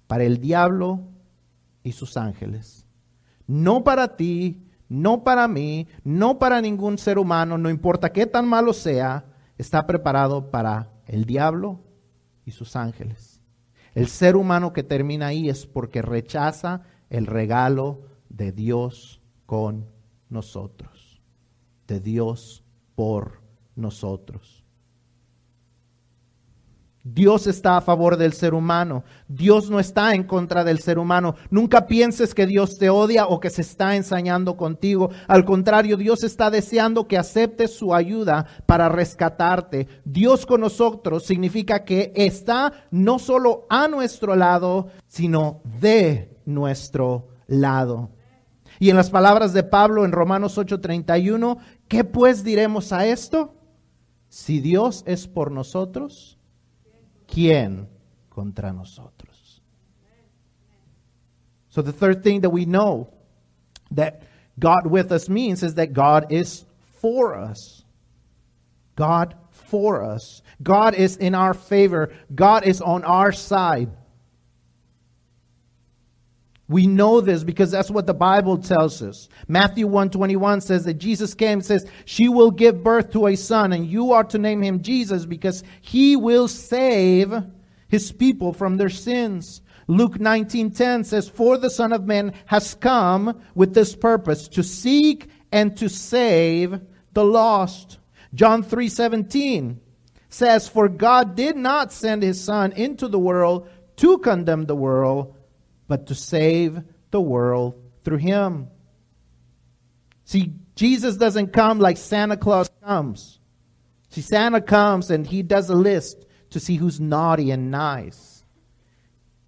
para 0.05 0.23
el 0.23 0.39
diablo 0.39 1.01
y 1.87 1.93
sus 1.93 2.17
ángeles. 2.17 2.85
No 3.47 3.83
para 3.83 4.17
ti, 4.17 4.67
no 4.89 5.23
para 5.23 5.47
mí, 5.47 5.87
no 6.03 6.37
para 6.37 6.61
ningún 6.61 6.97
ser 6.97 7.17
humano, 7.17 7.57
no 7.57 7.69
importa 7.69 8.11
qué 8.11 8.25
tan 8.25 8.45
malo 8.47 8.73
sea, 8.73 9.25
está 9.57 9.87
preparado 9.87 10.51
para 10.51 10.91
el 11.05 11.25
diablo 11.25 11.79
y 12.45 12.51
sus 12.51 12.75
ángeles. 12.75 13.41
El 13.95 14.07
ser 14.07 14.35
humano 14.35 14.73
que 14.73 14.83
termina 14.83 15.27
ahí 15.27 15.49
es 15.49 15.65
porque 15.65 16.01
rechaza 16.01 16.83
el 17.09 17.25
regalo 17.25 18.01
de 18.29 18.51
Dios 18.51 19.21
con 19.45 19.87
nosotros, 20.29 21.21
de 21.87 22.01
Dios 22.01 22.65
por 22.95 23.41
nosotros. 23.75 24.65
Dios 27.13 27.47
está 27.47 27.77
a 27.77 27.81
favor 27.81 28.17
del 28.17 28.33
ser 28.33 28.53
humano. 28.53 29.05
Dios 29.29 29.69
no 29.69 29.79
está 29.79 30.13
en 30.13 30.23
contra 30.23 30.65
del 30.65 30.79
ser 30.79 30.99
humano. 30.99 31.35
Nunca 31.49 31.87
pienses 31.87 32.33
que 32.33 32.45
Dios 32.45 32.77
te 32.77 32.89
odia 32.89 33.27
o 33.27 33.39
que 33.39 33.49
se 33.49 33.61
está 33.61 33.95
ensañando 33.95 34.57
contigo. 34.57 35.09
Al 35.27 35.45
contrario, 35.45 35.95
Dios 35.95 36.23
está 36.23 36.51
deseando 36.51 37.07
que 37.07 37.17
aceptes 37.17 37.73
su 37.73 37.95
ayuda 37.95 38.45
para 38.65 38.89
rescatarte. 38.89 39.87
Dios 40.03 40.45
con 40.45 40.61
nosotros 40.61 41.23
significa 41.23 41.85
que 41.85 42.11
está 42.13 42.73
no 42.91 43.19
solo 43.19 43.65
a 43.69 43.87
nuestro 43.87 44.35
lado, 44.35 44.87
sino 45.07 45.61
de 45.79 46.37
nuestro 46.45 47.29
lado. 47.47 48.09
Y 48.79 48.89
en 48.89 48.97
las 48.97 49.09
palabras 49.09 49.53
de 49.53 49.63
Pablo 49.63 50.03
en 50.03 50.11
Romanos 50.11 50.57
8:31, 50.57 51.57
¿qué 51.87 52.03
pues 52.03 52.43
diremos 52.43 52.91
a 52.91 53.05
esto? 53.05 53.55
Si 54.27 54.59
Dios 54.59 55.03
es 55.07 55.27
por 55.27 55.51
nosotros, 55.51 56.36
¿quién 57.27 57.87
contra 58.29 58.71
nosotros? 58.71 59.61
So 61.69 61.81
the 61.81 61.93
third 61.93 62.23
thing 62.23 62.41
that 62.41 62.49
we 62.49 62.65
know 62.65 63.13
that 63.91 64.23
God 64.59 64.87
with 64.87 65.11
us 65.11 65.29
means 65.29 65.61
is 65.61 65.75
that 65.75 65.93
God 65.93 66.31
is 66.31 66.65
for 66.99 67.35
us. 67.35 67.83
God 68.95 69.35
for 69.51 70.03
us. 70.03 70.41
God 70.63 70.95
is 70.95 71.17
in 71.17 71.35
our 71.35 71.53
favor. 71.53 72.11
God 72.33 72.65
is 72.65 72.81
on 72.81 73.03
our 73.03 73.31
side. 73.31 73.91
We 76.69 76.85
know 76.85 77.21
this 77.21 77.43
because 77.43 77.71
that's 77.71 77.89
what 77.89 78.07
the 78.07 78.13
Bible 78.13 78.57
tells 78.57 79.01
us. 79.01 79.29
Matthew 79.47 79.87
121 79.87 80.61
says 80.61 80.83
that 80.83 80.95
Jesus 80.95 81.33
came 81.33 81.61
says, 81.61 81.85
"She 82.03 82.27
will 82.27 82.51
give 82.51 82.83
birth 82.83 83.11
to 83.11 83.27
a 83.27 83.37
son 83.37 83.71
and 83.71 83.87
you 83.87 84.11
are 84.11 84.25
to 84.25 84.37
name 84.37 84.61
him 84.61 84.81
Jesus 84.81 85.25
because 85.25 85.63
he 85.79 86.17
will 86.17 86.49
save 86.49 87.33
his 87.87 88.11
people 88.11 88.51
from 88.51 88.75
their 88.75 88.89
sins." 88.89 89.61
Luke 89.87 90.19
19:10 90.19 91.05
says, 91.05 91.29
"For 91.29 91.57
the 91.57 91.69
son 91.69 91.93
of 91.93 92.05
man 92.05 92.33
has 92.47 92.73
come 92.73 93.35
with 93.55 93.73
this 93.73 93.95
purpose 93.95 94.49
to 94.49 94.61
seek 94.61 95.29
and 95.53 95.77
to 95.77 95.87
save 95.87 96.81
the 97.13 97.23
lost." 97.23 97.97
John 98.33 98.61
3:17 98.61 99.79
says, 100.27 100.67
"For 100.67 100.89
God 100.89 101.37
did 101.37 101.55
not 101.55 101.93
send 101.93 102.23
his 102.23 102.41
son 102.41 102.73
into 102.73 103.07
the 103.07 103.17
world 103.17 103.67
to 103.95 104.17
condemn 104.17 104.65
the 104.65 104.75
world, 104.75 105.33
but 105.87 106.07
to 106.07 106.15
save 106.15 106.81
the 107.11 107.21
world 107.21 107.81
through 108.03 108.17
him. 108.17 108.67
See, 110.25 110.53
Jesus 110.75 111.17
doesn't 111.17 111.53
come 111.53 111.79
like 111.79 111.97
Santa 111.97 112.37
Claus 112.37 112.69
comes. 112.83 113.39
See, 114.09 114.21
Santa 114.21 114.61
comes 114.61 115.09
and 115.09 115.25
he 115.25 115.41
does 115.41 115.69
a 115.69 115.75
list 115.75 116.25
to 116.51 116.59
see 116.59 116.75
who's 116.75 116.99
naughty 116.99 117.51
and 117.51 117.71
nice. 117.71 118.45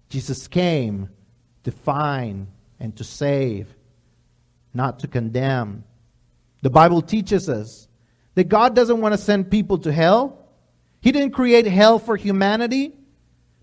Jesus 0.08 0.48
came 0.48 1.08
to 1.64 1.70
find 1.70 2.48
and 2.78 2.96
to 2.96 3.04
save, 3.04 3.74
not 4.74 5.00
to 5.00 5.08
condemn. 5.08 5.84
The 6.62 6.70
Bible 6.70 7.02
teaches 7.02 7.48
us 7.48 7.88
that 8.34 8.48
God 8.48 8.74
doesn't 8.74 9.00
want 9.00 9.12
to 9.12 9.18
send 9.18 9.50
people 9.50 9.78
to 9.78 9.92
hell. 9.92 10.48
He 11.00 11.12
didn't 11.12 11.32
create 11.32 11.66
hell 11.66 11.98
for 11.98 12.16
humanity. 12.16 12.92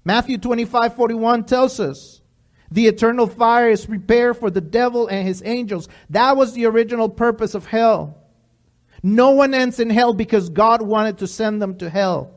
Matthew 0.03 0.37
25 0.37 0.95
41 0.95 1.43
tells 1.45 1.79
us 1.79 2.21
the 2.71 2.87
eternal 2.87 3.27
fire 3.27 3.69
is 3.69 3.85
prepared 3.85 4.37
for 4.37 4.49
the 4.49 4.61
devil 4.61 5.07
and 5.07 5.27
his 5.27 5.41
angels. 5.45 5.87
That 6.09 6.35
was 6.35 6.53
the 6.53 6.65
original 6.65 7.09
purpose 7.09 7.55
of 7.55 7.65
hell. 7.65 8.17
No 9.03 9.31
one 9.31 9.53
ends 9.53 9.79
in 9.79 9.89
hell 9.89 10.13
because 10.13 10.49
God 10.49 10.81
wanted 10.81 11.19
to 11.19 11.27
send 11.27 11.61
them 11.61 11.77
to 11.77 11.89
hell. 11.89 12.33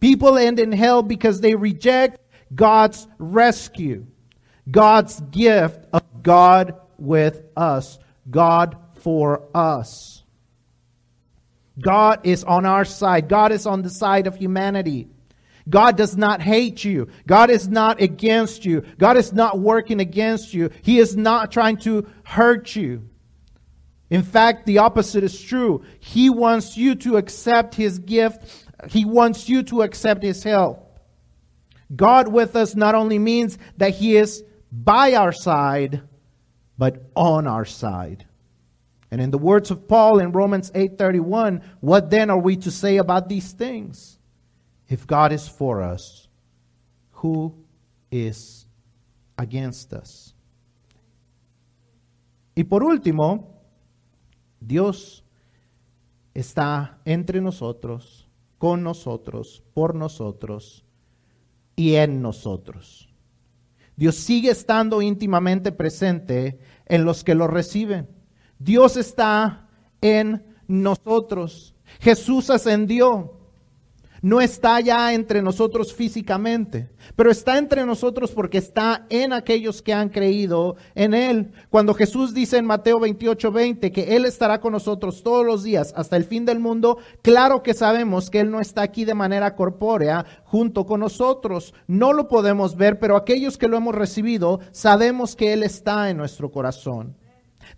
People 0.00 0.36
end 0.36 0.58
in 0.58 0.72
hell 0.72 1.02
because 1.02 1.40
they 1.40 1.54
reject 1.54 2.20
God's 2.54 3.06
rescue, 3.18 4.06
God's 4.70 5.20
gift 5.30 5.86
of 5.92 6.02
God 6.22 6.80
with 6.98 7.42
us, 7.56 7.98
God 8.30 8.76
for 8.96 9.48
us. 9.54 10.22
God 11.80 12.20
is 12.24 12.44
on 12.44 12.66
our 12.66 12.84
side. 12.84 13.28
God 13.28 13.52
is 13.52 13.66
on 13.66 13.82
the 13.82 13.90
side 13.90 14.26
of 14.26 14.36
humanity. 14.36 15.08
God 15.68 15.96
does 15.96 16.16
not 16.16 16.40
hate 16.40 16.84
you. 16.84 17.08
God 17.26 17.50
is 17.50 17.68
not 17.68 18.00
against 18.00 18.64
you. 18.64 18.82
God 18.98 19.16
is 19.16 19.32
not 19.32 19.58
working 19.58 20.00
against 20.00 20.54
you. 20.54 20.70
He 20.82 20.98
is 20.98 21.16
not 21.16 21.52
trying 21.52 21.76
to 21.78 22.08
hurt 22.24 22.74
you. 22.74 23.08
In 24.08 24.22
fact, 24.22 24.66
the 24.66 24.78
opposite 24.78 25.22
is 25.22 25.40
true. 25.40 25.84
He 26.00 26.30
wants 26.30 26.76
you 26.76 26.96
to 26.96 27.16
accept 27.16 27.74
His 27.74 27.98
gift. 27.98 28.66
He 28.88 29.04
wants 29.04 29.48
you 29.48 29.62
to 29.64 29.82
accept 29.82 30.22
His 30.22 30.42
help. 30.42 30.98
God 31.94 32.28
with 32.28 32.56
us 32.56 32.74
not 32.74 32.94
only 32.94 33.18
means 33.18 33.58
that 33.76 33.94
He 33.94 34.16
is 34.16 34.42
by 34.72 35.14
our 35.14 35.32
side, 35.32 36.02
but 36.78 37.10
on 37.14 37.46
our 37.46 37.64
side. 37.64 38.26
And 39.10 39.20
in 39.20 39.30
the 39.30 39.38
words 39.38 39.70
of 39.70 39.88
Paul 39.88 40.18
in 40.18 40.32
Romans 40.32 40.70
8:31, 40.74 41.62
what 41.80 42.10
then 42.10 42.30
are 42.30 42.38
we 42.38 42.56
to 42.56 42.70
say 42.70 42.96
about 42.96 43.28
these 43.28 43.52
things? 43.52 44.19
If 44.90 45.06
God 45.06 45.32
is 45.32 45.48
for 45.48 45.82
us, 45.82 46.28
who 47.22 47.54
is 48.10 48.66
against 49.38 49.92
us? 49.92 50.34
Y 52.56 52.64
por 52.64 52.82
último, 52.82 53.62
Dios 54.60 55.24
está 56.34 56.98
entre 57.04 57.40
nosotros, 57.40 58.28
con 58.58 58.82
nosotros, 58.82 59.62
por 59.72 59.94
nosotros 59.94 60.84
y 61.76 61.94
en 61.94 62.20
nosotros. 62.20 63.08
Dios 63.94 64.16
sigue 64.16 64.50
estando 64.50 65.02
íntimamente 65.02 65.70
presente 65.70 66.58
en 66.86 67.04
los 67.04 67.22
que 67.22 67.36
lo 67.36 67.46
reciben. 67.46 68.08
Dios 68.58 68.96
está 68.96 69.68
en 70.00 70.44
nosotros. 70.66 71.76
Jesús 72.00 72.50
ascendió 72.50 73.39
no 74.22 74.40
está 74.40 74.80
ya 74.80 75.12
entre 75.14 75.42
nosotros 75.42 75.94
físicamente, 75.94 76.90
pero 77.16 77.30
está 77.30 77.58
entre 77.58 77.84
nosotros 77.86 78.32
porque 78.32 78.58
está 78.58 79.06
en 79.08 79.32
aquellos 79.32 79.82
que 79.82 79.92
han 79.92 80.08
creído 80.08 80.76
en 80.94 81.14
Él. 81.14 81.52
Cuando 81.70 81.94
Jesús 81.94 82.34
dice 82.34 82.58
en 82.58 82.66
Mateo 82.66 83.00
28, 83.00 83.52
20 83.52 83.92
que 83.92 84.16
Él 84.16 84.24
estará 84.24 84.60
con 84.60 84.72
nosotros 84.72 85.22
todos 85.22 85.44
los 85.44 85.62
días 85.62 85.92
hasta 85.96 86.16
el 86.16 86.24
fin 86.24 86.44
del 86.44 86.60
mundo, 86.60 86.98
claro 87.22 87.62
que 87.62 87.74
sabemos 87.74 88.30
que 88.30 88.40
Él 88.40 88.50
no 88.50 88.60
está 88.60 88.82
aquí 88.82 89.04
de 89.04 89.14
manera 89.14 89.54
corpórea 89.54 90.24
junto 90.44 90.86
con 90.86 91.00
nosotros. 91.00 91.74
No 91.86 92.12
lo 92.12 92.28
podemos 92.28 92.76
ver, 92.76 92.98
pero 92.98 93.16
aquellos 93.16 93.56
que 93.56 93.68
lo 93.68 93.76
hemos 93.76 93.94
recibido 93.94 94.60
sabemos 94.72 95.36
que 95.36 95.52
Él 95.52 95.62
está 95.62 96.10
en 96.10 96.16
nuestro 96.16 96.50
corazón. 96.50 97.19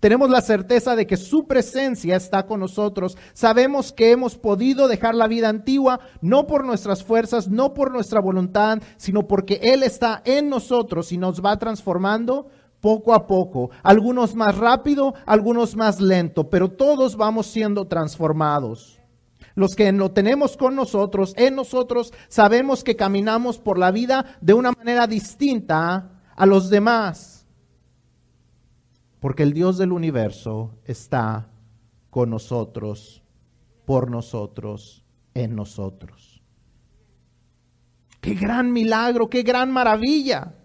Tenemos 0.01 0.31
la 0.31 0.41
certeza 0.41 0.97
de 0.97 1.07
que 1.07 1.17
su 1.17 1.47
presencia 1.47 2.17
está 2.17 2.47
con 2.47 2.61
nosotros. 2.61 3.17
Sabemos 3.33 3.93
que 3.93 4.11
hemos 4.11 4.37
podido 4.37 4.89
dejar 4.89 5.15
la 5.15 5.29
vida 5.29 5.49
antigua, 5.49 6.01
no 6.21 6.47
por 6.47 6.65
nuestras 6.65 7.05
fuerzas, 7.05 7.49
no 7.49 7.75
por 7.75 7.93
nuestra 7.93 8.21
voluntad, 8.21 8.79
sino 8.97 9.27
porque 9.27 9.61
Él 9.63 9.83
está 9.83 10.23
en 10.25 10.49
nosotros 10.49 11.13
y 11.13 11.19
nos 11.19 11.45
va 11.45 11.59
transformando 11.59 12.49
poco 12.81 13.15
a 13.15 13.27
poco. 13.27 13.71
Algunos 13.83 14.35
más 14.35 14.59
rápido, 14.59 15.15
algunos 15.25 15.77
más 15.77 16.01
lento, 16.01 16.51
pero 16.51 16.71
todos 16.71 17.17
vamos 17.17 17.47
siendo 17.47 17.87
transformados. 17.87 18.99
Los 19.55 19.75
que 19.75 19.93
lo 19.93 20.11
tenemos 20.11 20.57
con 20.57 20.75
nosotros, 20.75 21.35
en 21.37 21.55
nosotros, 21.55 22.13
sabemos 22.29 22.83
que 22.83 22.97
caminamos 22.97 23.59
por 23.59 23.79
la 23.79 23.91
vida 23.91 24.37
de 24.41 24.55
una 24.55 24.73
manera 24.73 25.07
distinta 25.07 26.11
a 26.35 26.47
los 26.47 26.71
demás 26.71 27.42
porque 29.23 29.45
el 29.45 29.53
Dios 29.53 29.79
del 29.79 29.93
universo 29.93 30.81
está 30.85 31.49
con 32.11 32.29
nosotros, 32.29 33.23
por 33.85 34.11
nosotros, 34.11 35.05
en 35.33 35.55
nosotros. 35.55 36.43
Qué 38.21 38.35
gran 38.35 38.73
milagro, 38.73 39.31
qué 39.31 39.45
gran 39.45 39.71
maravilla. 39.71 40.57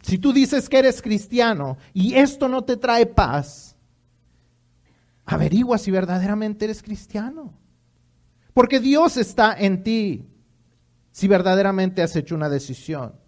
Si 0.00 0.16
tú 0.16 0.32
dices 0.32 0.70
que 0.70 0.78
eres 0.78 1.02
cristiano 1.02 1.76
y 1.92 2.14
esto 2.14 2.48
no 2.48 2.64
te 2.64 2.78
trae 2.78 3.04
paz, 3.04 3.76
averigua 5.26 5.76
si 5.76 5.90
verdaderamente 5.90 6.64
eres 6.64 6.82
cristiano. 6.82 7.52
Porque 8.54 8.80
Dios 8.80 9.18
está 9.18 9.52
en 9.52 9.82
ti 9.82 10.30
si 11.10 11.28
verdaderamente 11.28 12.00
has 12.00 12.16
hecho 12.16 12.34
una 12.34 12.48
decisión. 12.48 13.27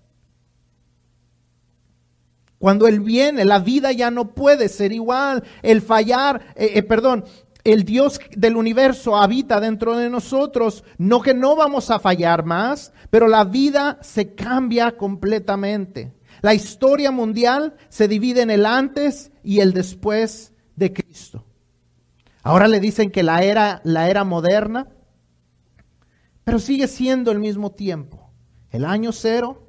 Cuando 2.61 2.87
Él 2.87 3.01
viene, 3.01 3.47
la 3.47 3.59
vida 3.59 3.91
ya 3.91 4.11
no 4.11 4.35
puede 4.35 4.69
ser 4.69 4.93
igual. 4.93 5.43
El 5.63 5.81
fallar, 5.81 6.43
eh, 6.57 6.73
eh, 6.75 6.83
perdón, 6.83 7.25
el 7.65 7.85
Dios 7.85 8.21
del 8.37 8.57
universo 8.57 9.17
habita 9.17 9.61
dentro 9.61 9.97
de 9.97 10.11
nosotros. 10.11 10.85
No 10.99 11.23
que 11.23 11.33
no 11.33 11.57
vamos 11.57 11.91
a 11.91 11.99
fallar 11.99 12.45
más, 12.45 12.93
pero 13.09 13.29
la 13.29 13.45
vida 13.45 13.99
se 14.03 14.35
cambia 14.35 14.99
completamente. 14.99 16.13
La 16.43 16.53
historia 16.53 17.11
mundial 17.11 17.77
se 17.89 18.09
divide 18.09 18.43
en 18.43 18.51
el 18.51 18.67
antes 18.67 19.33
y 19.43 19.61
el 19.61 19.73
después 19.73 20.53
de 20.77 20.93
Cristo. 20.93 21.47
Ahora 22.43 22.69
le 22.69 22.79
dicen 22.79 23.11
que 23.11 23.23
la 23.23 23.43
era, 23.43 23.81
la 23.85 24.11
era 24.11 24.23
moderna, 24.25 24.87
pero 26.45 26.59
sigue 26.59 26.89
siendo 26.89 27.31
el 27.31 27.39
mismo 27.39 27.73
tiempo. 27.73 28.31
El 28.71 28.85
año 28.85 29.13
cero 29.13 29.67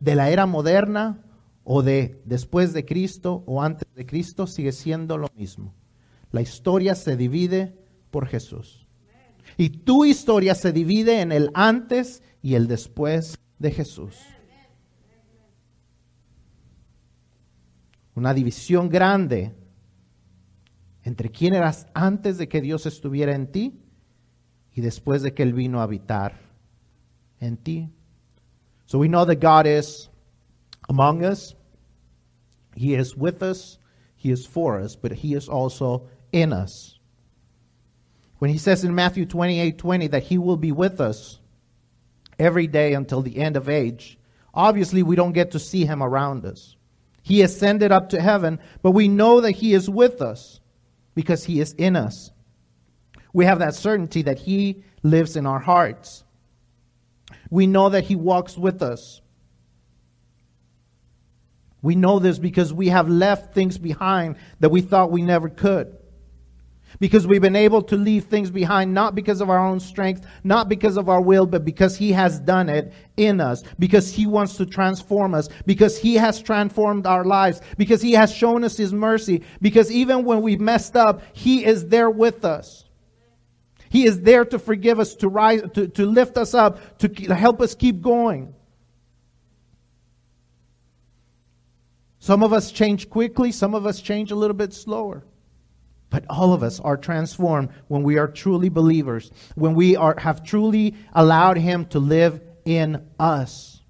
de 0.00 0.16
la 0.16 0.30
era 0.30 0.46
moderna 0.46 1.20
o 1.64 1.82
de 1.82 2.20
después 2.24 2.72
de 2.72 2.84
Cristo 2.84 3.42
o 3.46 3.62
antes 3.62 3.88
de 3.94 4.06
Cristo 4.06 4.46
sigue 4.46 4.72
siendo 4.72 5.18
lo 5.18 5.28
mismo. 5.34 5.74
La 6.30 6.42
historia 6.42 6.94
se 6.94 7.16
divide 7.16 7.74
por 8.10 8.26
Jesús. 8.26 8.86
Y 9.56 9.70
tu 9.70 10.04
historia 10.04 10.54
se 10.54 10.72
divide 10.72 11.20
en 11.20 11.32
el 11.32 11.50
antes 11.54 12.22
y 12.42 12.54
el 12.54 12.66
después 12.66 13.38
de 13.58 13.70
Jesús. 13.70 14.16
Una 18.14 18.34
división 18.34 18.88
grande 18.88 19.54
entre 21.02 21.30
quién 21.30 21.54
eras 21.54 21.86
antes 21.94 22.38
de 22.38 22.48
que 22.48 22.60
Dios 22.60 22.86
estuviera 22.86 23.34
en 23.34 23.50
ti 23.50 23.80
y 24.72 24.80
después 24.80 25.22
de 25.22 25.34
que 25.34 25.42
Él 25.42 25.52
vino 25.52 25.80
a 25.80 25.84
habitar 25.84 26.40
en 27.40 27.56
ti. 27.56 27.90
So 28.86 28.98
we 28.98 29.08
know 29.08 29.26
that 29.26 29.40
God 29.40 29.66
is 29.66 30.10
among 30.88 31.24
us. 31.24 31.54
He 32.74 32.94
is 32.94 33.16
with 33.16 33.42
us. 33.42 33.78
He 34.16 34.30
is 34.30 34.46
for 34.46 34.80
us, 34.80 34.96
but 34.96 35.12
He 35.12 35.34
is 35.34 35.48
also 35.48 36.08
in 36.32 36.52
us. 36.52 36.98
When 38.38 38.50
He 38.50 38.58
says 38.58 38.84
in 38.84 38.94
Matthew 38.94 39.26
28 39.26 39.78
20 39.78 40.06
that 40.08 40.24
He 40.24 40.38
will 40.38 40.56
be 40.56 40.72
with 40.72 41.00
us 41.00 41.38
every 42.38 42.66
day 42.66 42.94
until 42.94 43.22
the 43.22 43.38
end 43.38 43.56
of 43.56 43.68
age, 43.68 44.18
obviously 44.52 45.02
we 45.02 45.16
don't 45.16 45.32
get 45.32 45.52
to 45.52 45.58
see 45.58 45.84
Him 45.84 46.02
around 46.02 46.44
us. 46.44 46.76
He 47.22 47.42
ascended 47.42 47.90
up 47.90 48.10
to 48.10 48.20
heaven, 48.20 48.60
but 48.82 48.90
we 48.90 49.08
know 49.08 49.40
that 49.40 49.52
He 49.52 49.72
is 49.72 49.88
with 49.88 50.20
us 50.20 50.60
because 51.14 51.44
He 51.44 51.60
is 51.60 51.72
in 51.74 51.96
us. 51.96 52.30
We 53.32 53.46
have 53.46 53.58
that 53.58 53.74
certainty 53.74 54.22
that 54.22 54.38
He 54.38 54.84
lives 55.02 55.36
in 55.36 55.46
our 55.46 55.58
hearts. 55.58 56.24
We 57.50 57.66
know 57.66 57.88
that 57.90 58.04
He 58.04 58.14
walks 58.14 58.56
with 58.56 58.82
us. 58.82 59.20
We 61.84 61.96
know 61.96 62.18
this 62.18 62.38
because 62.38 62.72
we 62.72 62.88
have 62.88 63.10
left 63.10 63.52
things 63.52 63.76
behind 63.76 64.36
that 64.60 64.70
we 64.70 64.80
thought 64.80 65.10
we 65.10 65.20
never 65.20 65.50
could. 65.50 65.94
Because 66.98 67.26
we've 67.26 67.42
been 67.42 67.56
able 67.56 67.82
to 67.82 67.96
leave 67.96 68.24
things 68.24 68.50
behind, 68.50 68.94
not 68.94 69.14
because 69.14 69.42
of 69.42 69.50
our 69.50 69.58
own 69.58 69.80
strength, 69.80 70.26
not 70.44 70.70
because 70.70 70.96
of 70.96 71.10
our 71.10 71.20
will, 71.20 71.44
but 71.44 71.62
because 71.62 71.94
He 71.94 72.12
has 72.12 72.40
done 72.40 72.70
it 72.70 72.94
in 73.18 73.38
us. 73.38 73.64
Because 73.78 74.10
He 74.10 74.24
wants 74.24 74.56
to 74.56 74.64
transform 74.64 75.34
us. 75.34 75.50
Because 75.66 75.98
He 75.98 76.14
has 76.14 76.40
transformed 76.40 77.06
our 77.06 77.22
lives. 77.22 77.60
Because 77.76 78.00
He 78.00 78.12
has 78.12 78.32
shown 78.32 78.64
us 78.64 78.78
His 78.78 78.94
mercy. 78.94 79.42
Because 79.60 79.92
even 79.92 80.24
when 80.24 80.40
we 80.40 80.56
messed 80.56 80.96
up, 80.96 81.20
He 81.34 81.66
is 81.66 81.88
there 81.88 82.08
with 82.08 82.46
us. 82.46 82.86
He 83.90 84.06
is 84.06 84.22
there 84.22 84.46
to 84.46 84.58
forgive 84.58 85.00
us, 85.00 85.16
to 85.16 85.28
rise, 85.28 85.60
to, 85.74 85.88
to 85.88 86.06
lift 86.06 86.38
us 86.38 86.54
up, 86.54 86.96
to 87.00 87.08
help 87.34 87.60
us 87.60 87.74
keep 87.74 88.00
going. 88.00 88.53
Some 92.24 92.42
of 92.42 92.54
us 92.54 92.72
change 92.72 93.10
quickly, 93.10 93.52
some 93.52 93.74
of 93.74 93.84
us 93.84 94.00
change 94.00 94.30
a 94.30 94.34
little 94.34 94.56
bit 94.56 94.72
slower. 94.72 95.26
But 96.08 96.24
all 96.30 96.54
of 96.54 96.62
us 96.62 96.80
are 96.80 96.96
transformed 96.96 97.68
when 97.88 98.02
we 98.02 98.16
are 98.16 98.28
truly 98.28 98.70
believers, 98.70 99.30
when 99.56 99.74
we 99.74 99.94
are, 99.94 100.18
have 100.18 100.42
truly 100.42 100.94
allowed 101.12 101.58
Him 101.58 101.84
to 101.88 101.98
live 101.98 102.40
in 102.64 103.06
us. 103.20 103.82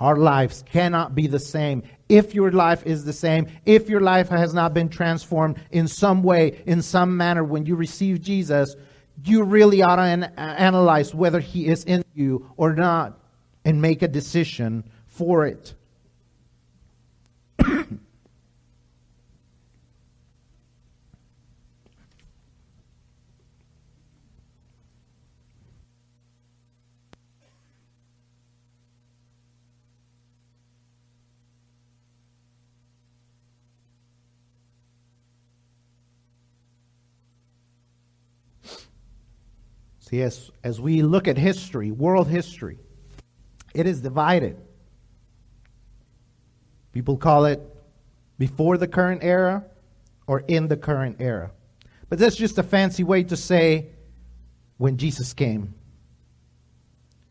Our 0.00 0.16
lives 0.16 0.62
cannot 0.70 1.14
be 1.14 1.28
the 1.28 1.40
same. 1.40 1.82
If 2.10 2.34
your 2.34 2.52
life 2.52 2.84
is 2.84 3.06
the 3.06 3.14
same, 3.14 3.46
if 3.64 3.88
your 3.88 4.02
life 4.02 4.28
has 4.28 4.52
not 4.52 4.74
been 4.74 4.90
transformed 4.90 5.62
in 5.70 5.88
some 5.88 6.22
way, 6.22 6.62
in 6.66 6.82
some 6.82 7.16
manner, 7.16 7.42
when 7.42 7.64
you 7.64 7.74
receive 7.74 8.20
Jesus, 8.20 8.76
you 9.24 9.44
really 9.44 9.80
ought 9.80 9.96
to 9.96 10.02
an- 10.02 10.24
analyze 10.36 11.14
whether 11.14 11.40
He 11.40 11.68
is 11.68 11.84
in 11.84 12.04
you 12.12 12.50
or 12.58 12.74
not 12.74 13.17
and 13.68 13.82
make 13.82 14.00
a 14.00 14.08
decision 14.08 14.82
for 15.08 15.46
it. 15.46 15.74
See, 40.00 40.22
as, 40.22 40.50
as 40.64 40.80
we 40.80 41.02
look 41.02 41.28
at 41.28 41.36
history, 41.36 41.90
world 41.90 42.28
history, 42.28 42.78
it 43.74 43.86
is 43.86 44.00
divided. 44.00 44.56
People 46.92 47.16
call 47.16 47.44
it 47.44 47.60
before 48.38 48.78
the 48.78 48.88
current 48.88 49.22
era 49.22 49.64
or 50.26 50.40
in 50.48 50.68
the 50.68 50.76
current 50.76 51.16
era. 51.20 51.52
But 52.08 52.18
that's 52.18 52.36
just 52.36 52.58
a 52.58 52.62
fancy 52.62 53.04
way 53.04 53.24
to 53.24 53.36
say 53.36 53.88
when 54.78 54.96
Jesus 54.96 55.32
came. 55.32 55.74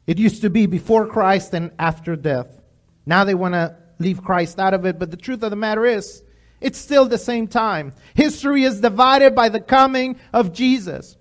It 0.05 0.19
used 0.19 0.41
to 0.41 0.49
be 0.49 0.67
before 0.67 1.07
Christ 1.07 1.53
and 1.53 1.71
after 1.79 2.15
death. 2.15 2.61
Now 3.05 3.23
they 3.23 3.35
want 3.35 3.55
to 3.55 3.75
leave 3.99 4.23
Christ 4.23 4.59
out 4.59 4.73
of 4.73 4.85
it, 4.85 4.99
but 4.99 5.11
the 5.11 5.17
truth 5.17 5.43
of 5.43 5.49
the 5.49 5.55
matter 5.55 5.85
is, 5.85 6.23
it's 6.59 6.77
still 6.77 7.05
the 7.05 7.17
same 7.17 7.47
time. 7.47 7.93
History 8.15 8.63
is 8.63 8.81
divided 8.81 9.35
by 9.35 9.49
the 9.49 9.59
coming 9.59 10.19
of 10.33 10.53
Jesus. 10.53 11.17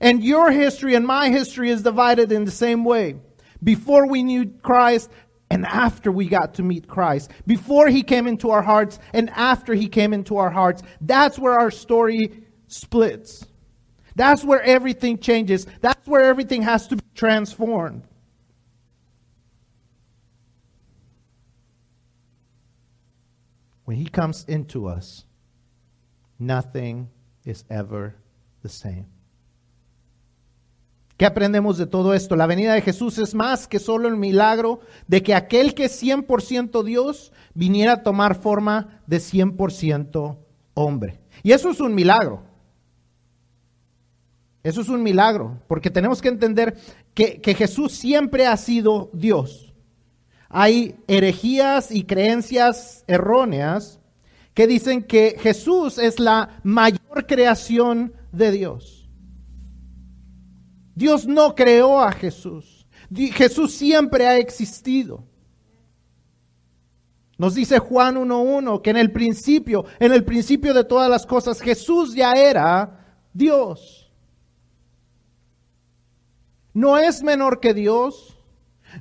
And 0.00 0.24
your 0.24 0.50
history 0.50 0.94
and 0.94 1.06
my 1.06 1.28
history 1.28 1.68
is 1.68 1.82
divided 1.82 2.32
in 2.32 2.44
the 2.44 2.50
same 2.50 2.84
way. 2.84 3.16
Before 3.62 4.06
we 4.06 4.22
knew 4.22 4.46
Christ 4.62 5.10
and 5.50 5.66
after 5.66 6.12
we 6.12 6.28
got 6.28 6.54
to 6.54 6.62
meet 6.62 6.86
Christ. 6.86 7.30
Before 7.46 7.88
he 7.88 8.02
came 8.02 8.26
into 8.26 8.50
our 8.50 8.62
hearts 8.62 8.98
and 9.12 9.28
after 9.30 9.74
he 9.74 9.88
came 9.88 10.12
into 10.12 10.36
our 10.36 10.50
hearts. 10.50 10.82
That's 11.00 11.38
where 11.38 11.58
our 11.58 11.70
story 11.70 12.44
splits. 12.68 13.44
That's 14.14 14.44
where 14.44 14.62
everything 14.62 15.18
changes. 15.18 15.66
That's 15.80 16.06
where 16.06 16.22
everything 16.22 16.62
has 16.62 16.86
to 16.88 16.96
be 16.96 17.04
transformed. 17.14 18.06
When 23.84 23.96
he 23.96 24.06
comes 24.06 24.44
into 24.44 24.86
us, 24.86 25.24
nothing 26.38 27.08
is 27.44 27.64
ever 27.68 28.14
the 28.62 28.68
same. 28.68 29.06
¿Qué 31.20 31.26
aprendemos 31.26 31.76
de 31.76 31.86
todo 31.86 32.14
esto? 32.14 32.34
La 32.34 32.46
venida 32.46 32.72
de 32.72 32.80
Jesús 32.80 33.18
es 33.18 33.34
más 33.34 33.68
que 33.68 33.78
solo 33.78 34.08
el 34.08 34.16
milagro 34.16 34.80
de 35.06 35.22
que 35.22 35.34
aquel 35.34 35.74
que 35.74 35.84
es 35.84 36.02
100% 36.02 36.82
Dios 36.82 37.30
viniera 37.52 37.92
a 37.92 38.02
tomar 38.02 38.40
forma 38.40 39.02
de 39.06 39.18
100% 39.18 40.38
hombre. 40.72 41.20
Y 41.42 41.52
eso 41.52 41.68
es 41.68 41.80
un 41.80 41.94
milagro. 41.94 42.42
Eso 44.62 44.80
es 44.80 44.88
un 44.88 45.02
milagro, 45.02 45.58
porque 45.68 45.90
tenemos 45.90 46.22
que 46.22 46.28
entender 46.28 46.78
que, 47.12 47.42
que 47.42 47.52
Jesús 47.52 47.92
siempre 47.92 48.46
ha 48.46 48.56
sido 48.56 49.10
Dios. 49.12 49.74
Hay 50.48 50.96
herejías 51.06 51.92
y 51.92 52.04
creencias 52.04 53.04
erróneas 53.06 54.00
que 54.54 54.66
dicen 54.66 55.02
que 55.02 55.36
Jesús 55.38 55.98
es 55.98 56.18
la 56.18 56.62
mayor 56.62 57.26
creación 57.26 58.14
de 58.32 58.52
Dios. 58.52 58.99
Dios 61.00 61.26
no 61.26 61.54
creó 61.54 62.02
a 62.02 62.12
Jesús. 62.12 62.86
Jesús 63.10 63.72
siempre 63.72 64.26
ha 64.26 64.36
existido. 64.36 65.24
Nos 67.38 67.54
dice 67.54 67.78
Juan 67.78 68.16
1.1 68.16 68.82
que 68.82 68.90
en 68.90 68.98
el 68.98 69.10
principio, 69.10 69.86
en 69.98 70.12
el 70.12 70.24
principio 70.24 70.74
de 70.74 70.84
todas 70.84 71.08
las 71.08 71.24
cosas, 71.24 71.62
Jesús 71.62 72.14
ya 72.14 72.34
era 72.34 73.16
Dios. 73.32 74.12
No 76.74 76.98
es 76.98 77.22
menor 77.22 77.60
que 77.60 77.72
Dios, 77.72 78.36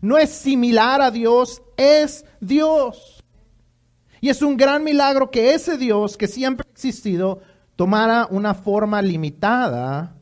no 0.02 0.18
es 0.18 0.30
similar 0.30 1.02
a 1.02 1.12
Dios, 1.12 1.62
es 1.76 2.24
Dios. 2.40 3.22
Y 4.22 4.30
es 4.30 4.42
un 4.42 4.56
gran 4.56 4.86
milagro 4.86 5.30
que 5.30 5.54
ese 5.54 5.76
Dios 5.78 6.16
que 6.16 6.30
siempre 6.30 6.66
ha 6.66 6.72
existido 6.72 7.42
tomara 7.76 8.26
una 8.32 8.54
forma 8.54 9.02
limitada 9.02 10.16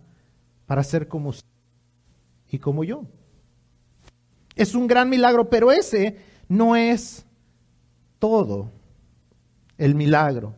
para 0.65 0.83
ser 0.83 1.07
como 1.07 1.29
usted 1.29 1.46
y 2.49 2.59
como 2.59 2.83
yo. 2.83 3.03
Es 4.55 4.75
un 4.75 4.87
gran 4.87 5.09
milagro, 5.09 5.49
pero 5.49 5.71
ese 5.71 6.17
no 6.47 6.75
es 6.75 7.25
todo 8.19 8.71
el 9.77 9.95
milagro. 9.95 10.55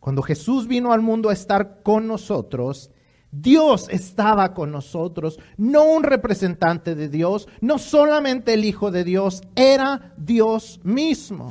Cuando 0.00 0.22
Jesús 0.22 0.66
vino 0.66 0.92
al 0.92 1.00
mundo 1.00 1.28
a 1.28 1.32
estar 1.32 1.82
con 1.82 2.06
nosotros, 2.08 2.90
Dios 3.30 3.88
estaba 3.88 4.52
con 4.52 4.72
nosotros, 4.72 5.38
no 5.56 5.84
un 5.84 6.02
representante 6.02 6.94
de 6.94 7.08
Dios, 7.08 7.48
no 7.60 7.78
solamente 7.78 8.52
el 8.52 8.64
Hijo 8.64 8.90
de 8.90 9.04
Dios, 9.04 9.42
era 9.54 10.12
Dios 10.18 10.80
mismo 10.82 11.50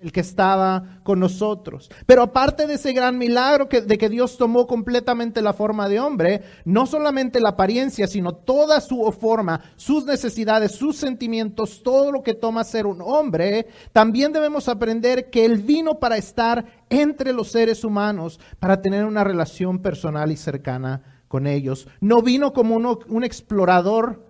el 0.00 0.12
que 0.12 0.20
estaba 0.20 1.00
con 1.02 1.20
nosotros. 1.20 1.90
Pero 2.06 2.22
aparte 2.22 2.66
de 2.66 2.74
ese 2.74 2.92
gran 2.92 3.18
milagro 3.18 3.68
que, 3.68 3.82
de 3.82 3.98
que 3.98 4.08
Dios 4.08 4.38
tomó 4.38 4.66
completamente 4.66 5.42
la 5.42 5.52
forma 5.52 5.88
de 5.88 6.00
hombre, 6.00 6.42
no 6.64 6.86
solamente 6.86 7.40
la 7.40 7.50
apariencia, 7.50 8.06
sino 8.06 8.34
toda 8.34 8.80
su 8.80 9.12
forma, 9.12 9.60
sus 9.76 10.06
necesidades, 10.06 10.72
sus 10.72 10.96
sentimientos, 10.96 11.82
todo 11.82 12.12
lo 12.12 12.22
que 12.22 12.34
toma 12.34 12.64
ser 12.64 12.86
un 12.86 13.02
hombre, 13.02 13.66
también 13.92 14.32
debemos 14.32 14.68
aprender 14.68 15.28
que 15.28 15.44
Él 15.44 15.58
vino 15.58 15.98
para 15.98 16.16
estar 16.16 16.64
entre 16.88 17.32
los 17.32 17.48
seres 17.48 17.84
humanos, 17.84 18.40
para 18.58 18.80
tener 18.80 19.04
una 19.04 19.22
relación 19.22 19.80
personal 19.80 20.32
y 20.32 20.36
cercana 20.36 21.02
con 21.28 21.46
ellos. 21.46 21.86
No 22.00 22.22
vino 22.22 22.52
como 22.52 22.76
un 22.76 23.24
explorador 23.24 24.24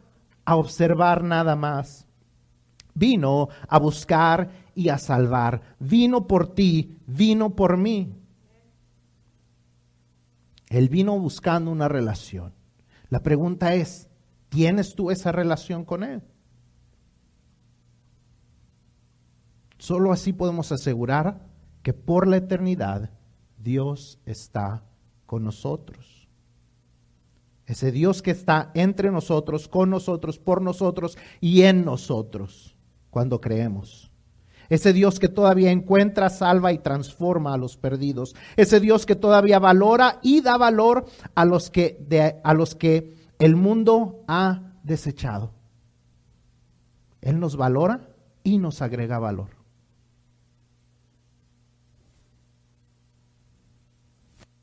a 0.45 0.57
observar 0.57 1.23
nada 1.23 1.55
más. 1.55 2.07
Vino 2.93 3.49
a 3.69 3.79
buscar 3.79 4.51
y 4.81 4.89
a 4.89 4.97
salvar. 4.97 5.77
Vino 5.79 6.27
por 6.27 6.55
ti, 6.55 6.97
vino 7.07 7.55
por 7.55 7.77
mí. 7.77 8.17
Él 10.71 10.89
vino 10.89 11.19
buscando 11.19 11.71
una 11.71 11.87
relación. 11.87 12.55
La 13.11 13.23
pregunta 13.23 13.75
es, 13.75 14.09
¿tienes 14.49 14.95
tú 14.95 15.11
esa 15.11 15.33
relación 15.33 15.85
con 15.85 16.03
Él? 16.03 16.23
Solo 19.77 20.13
así 20.13 20.33
podemos 20.33 20.73
asegurar 20.73 21.47
que 21.83 21.93
por 21.93 22.27
la 22.27 22.39
eternidad 22.39 23.11
Dios 23.59 24.19
está 24.25 24.83
con 25.27 25.45
nosotros. 25.45 26.27
Ese 27.67 27.93
Dios 27.93 28.23
que 28.23 28.31
está 28.31 28.71
entre 28.73 29.11
nosotros, 29.11 29.69
con 29.69 29.91
nosotros, 29.91 30.39
por 30.39 30.63
nosotros 30.63 31.19
y 31.39 31.63
en 31.63 31.85
nosotros 31.85 32.77
cuando 33.11 33.41
creemos. 33.41 34.10
Ese 34.71 34.93
Dios 34.93 35.19
que 35.19 35.29
todavía 35.29 35.73
encuentra, 35.73 36.31
salva 36.31 36.73
y 36.73 36.79
transforma 36.79 37.53
a 37.53 37.57
los 37.59 37.77
perdidos. 37.77 38.37
Ese 38.57 38.79
Dios 38.79 39.05
que 39.05 39.17
todavía 39.17 39.59
valora 39.59 40.21
y 40.23 40.41
da 40.43 40.57
valor 40.57 41.07
a 41.35 41.45
los 41.45 41.71
que, 41.71 42.41
a 42.45 42.55
los 42.55 42.77
que 42.77 43.17
el 43.41 43.57
mundo 43.57 44.25
ha 44.29 44.75
desechado. 44.85 45.53
Él 47.21 47.41
nos 47.41 47.57
valora 47.57 48.09
y 48.45 48.59
nos 48.59 48.81
agrega 48.81 49.19
valor. 49.19 49.51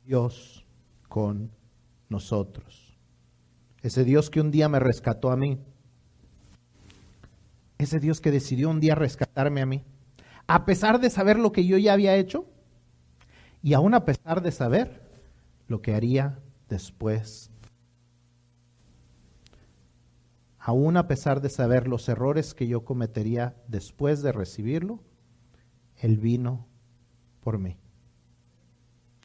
Dios 0.06 0.64
con 1.06 1.50
nosotros. 2.08 2.96
Ese 3.82 4.04
Dios 4.04 4.30
que 4.30 4.40
un 4.40 4.50
día 4.50 4.70
me 4.70 4.80
rescató 4.80 5.30
a 5.30 5.36
mí. 5.36 5.58
Ese 7.76 8.00
Dios 8.00 8.22
que 8.22 8.30
decidió 8.30 8.70
un 8.70 8.80
día 8.80 8.94
rescatarme 8.94 9.60
a 9.60 9.66
mí. 9.66 9.84
A 10.48 10.64
pesar 10.64 10.98
de 10.98 11.10
saber 11.10 11.38
lo 11.38 11.52
que 11.52 11.66
yo 11.66 11.76
ya 11.76 11.92
había 11.92 12.16
hecho 12.16 12.46
y 13.62 13.74
aún 13.74 13.94
a 13.94 14.04
pesar 14.04 14.42
de 14.42 14.50
saber 14.50 15.02
lo 15.66 15.82
que 15.82 15.94
haría 15.94 16.38
después. 16.70 17.50
Aún 20.58 20.96
a 20.96 21.06
pesar 21.06 21.42
de 21.42 21.50
saber 21.50 21.86
los 21.86 22.08
errores 22.08 22.54
que 22.54 22.66
yo 22.66 22.84
cometería 22.84 23.56
después 23.68 24.22
de 24.22 24.32
recibirlo, 24.32 25.00
Él 25.96 26.16
vino 26.16 26.66
por 27.40 27.58
mí. 27.58 27.76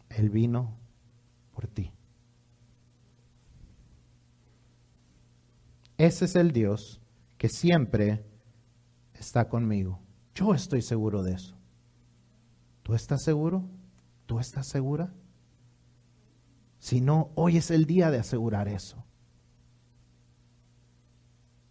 Él 0.10 0.30
vino 0.30 0.78
por 1.54 1.68
ti. 1.68 1.92
Ese 5.98 6.26
es 6.26 6.36
el 6.36 6.52
Dios 6.52 7.00
que 7.38 7.48
siempre 7.48 8.26
está 9.14 9.48
conmigo. 9.48 10.03
Yo 10.36 10.54
estoy 10.54 10.82
seguro 10.82 11.24
de 11.24 11.34
eso. 11.34 11.56
¿Tú 12.84 12.94
estás 12.94 13.22
seguro? 13.22 13.64
¿Tú 14.26 14.40
estás 14.40 14.68
segura? 14.68 15.14
Si 16.80 17.00
no, 17.00 17.32
hoy 17.36 17.58
es 17.58 17.72
el 17.72 17.86
día 17.86 18.12
de 18.12 18.18
asegurar 18.18 18.68
eso. 18.68 19.04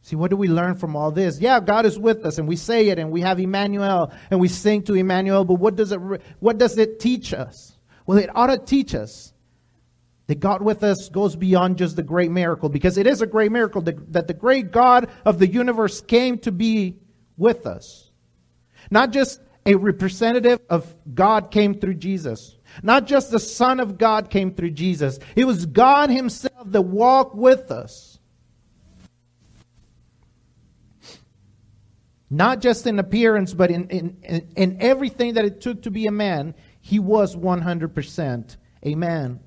See, 0.03 0.17
what 0.17 0.31
do 0.31 0.37
we 0.37 0.49
learn 0.49 0.75
from 0.75 0.97
all 0.97 1.13
this? 1.13 1.41
Yeah, 1.41 1.61
God 1.61 1.87
is 1.87 1.97
with 1.97 2.25
us, 2.25 2.39
and 2.39 2.49
we 2.49 2.57
say 2.57 2.89
it, 2.89 2.99
and 2.99 3.13
we 3.13 3.21
have 3.21 3.39
Emmanuel, 3.39 4.13
and 4.31 4.41
we 4.41 4.49
sing 4.49 4.83
to 4.85 4.95
Emmanuel. 4.95 5.45
But 5.45 5.61
what 5.61 5.77
does 5.77 5.93
it 5.93 6.01
what 6.41 6.59
does 6.59 6.77
it 6.77 6.99
teach 6.99 7.33
us? 7.33 7.79
Well, 8.05 8.19
it 8.19 8.31
ought 8.35 8.49
to 8.49 8.59
teach 8.59 8.95
us 8.95 9.33
that 10.27 10.41
God 10.41 10.63
with 10.63 10.83
us 10.83 11.09
goes 11.09 11.37
beyond 11.37 11.79
just 11.79 11.95
the 11.95 12.03
great 12.03 12.31
miracle, 12.31 12.69
because 12.69 12.97
it 12.97 13.07
is 13.07 13.23
a 13.23 13.27
great 13.27 13.53
miracle 13.53 13.83
that, 13.83 14.13
that 14.13 14.27
the 14.27 14.35
great 14.35 14.73
God 14.73 15.09
of 15.25 15.39
the 15.39 15.47
universe 15.47 16.01
came 16.01 16.39
to 16.39 16.53
be 16.53 16.97
with 17.37 17.67
us. 17.67 18.12
Not 18.93 19.11
just 19.11 19.41
a 19.65 19.75
representative 19.75 20.61
of 20.69 20.95
God 21.15 21.51
came 21.51 21.81
through 21.81 21.95
Jesus. 21.95 22.59
Not 22.83 23.07
just 23.07 23.31
the 23.31 23.39
Son 23.39 23.81
of 23.81 23.97
God 23.97 24.29
came 24.29 24.53
through 24.53 24.73
Jesus. 24.73 25.19
It 25.35 25.47
was 25.47 25.65
God 25.65 26.11
Himself 26.11 26.71
that 26.71 26.83
walked 26.83 27.35
with 27.35 27.71
us. 27.71 28.19
Not 32.29 32.61
just 32.61 32.87
in 32.87 32.99
appearance, 32.99 33.55
but 33.55 33.71
in, 33.71 33.89
in, 33.89 34.19
in, 34.25 34.53
in 34.57 34.83
everything 34.83 35.35
that 35.35 35.47
it 35.47 35.63
took 35.63 35.81
to 35.85 35.91
be 35.91 36.07
a 36.07 36.13
man, 36.13 36.55
He 36.83 36.99
was 36.99 37.35
100% 37.35 38.57
a 38.83 38.95
man. 38.95 39.41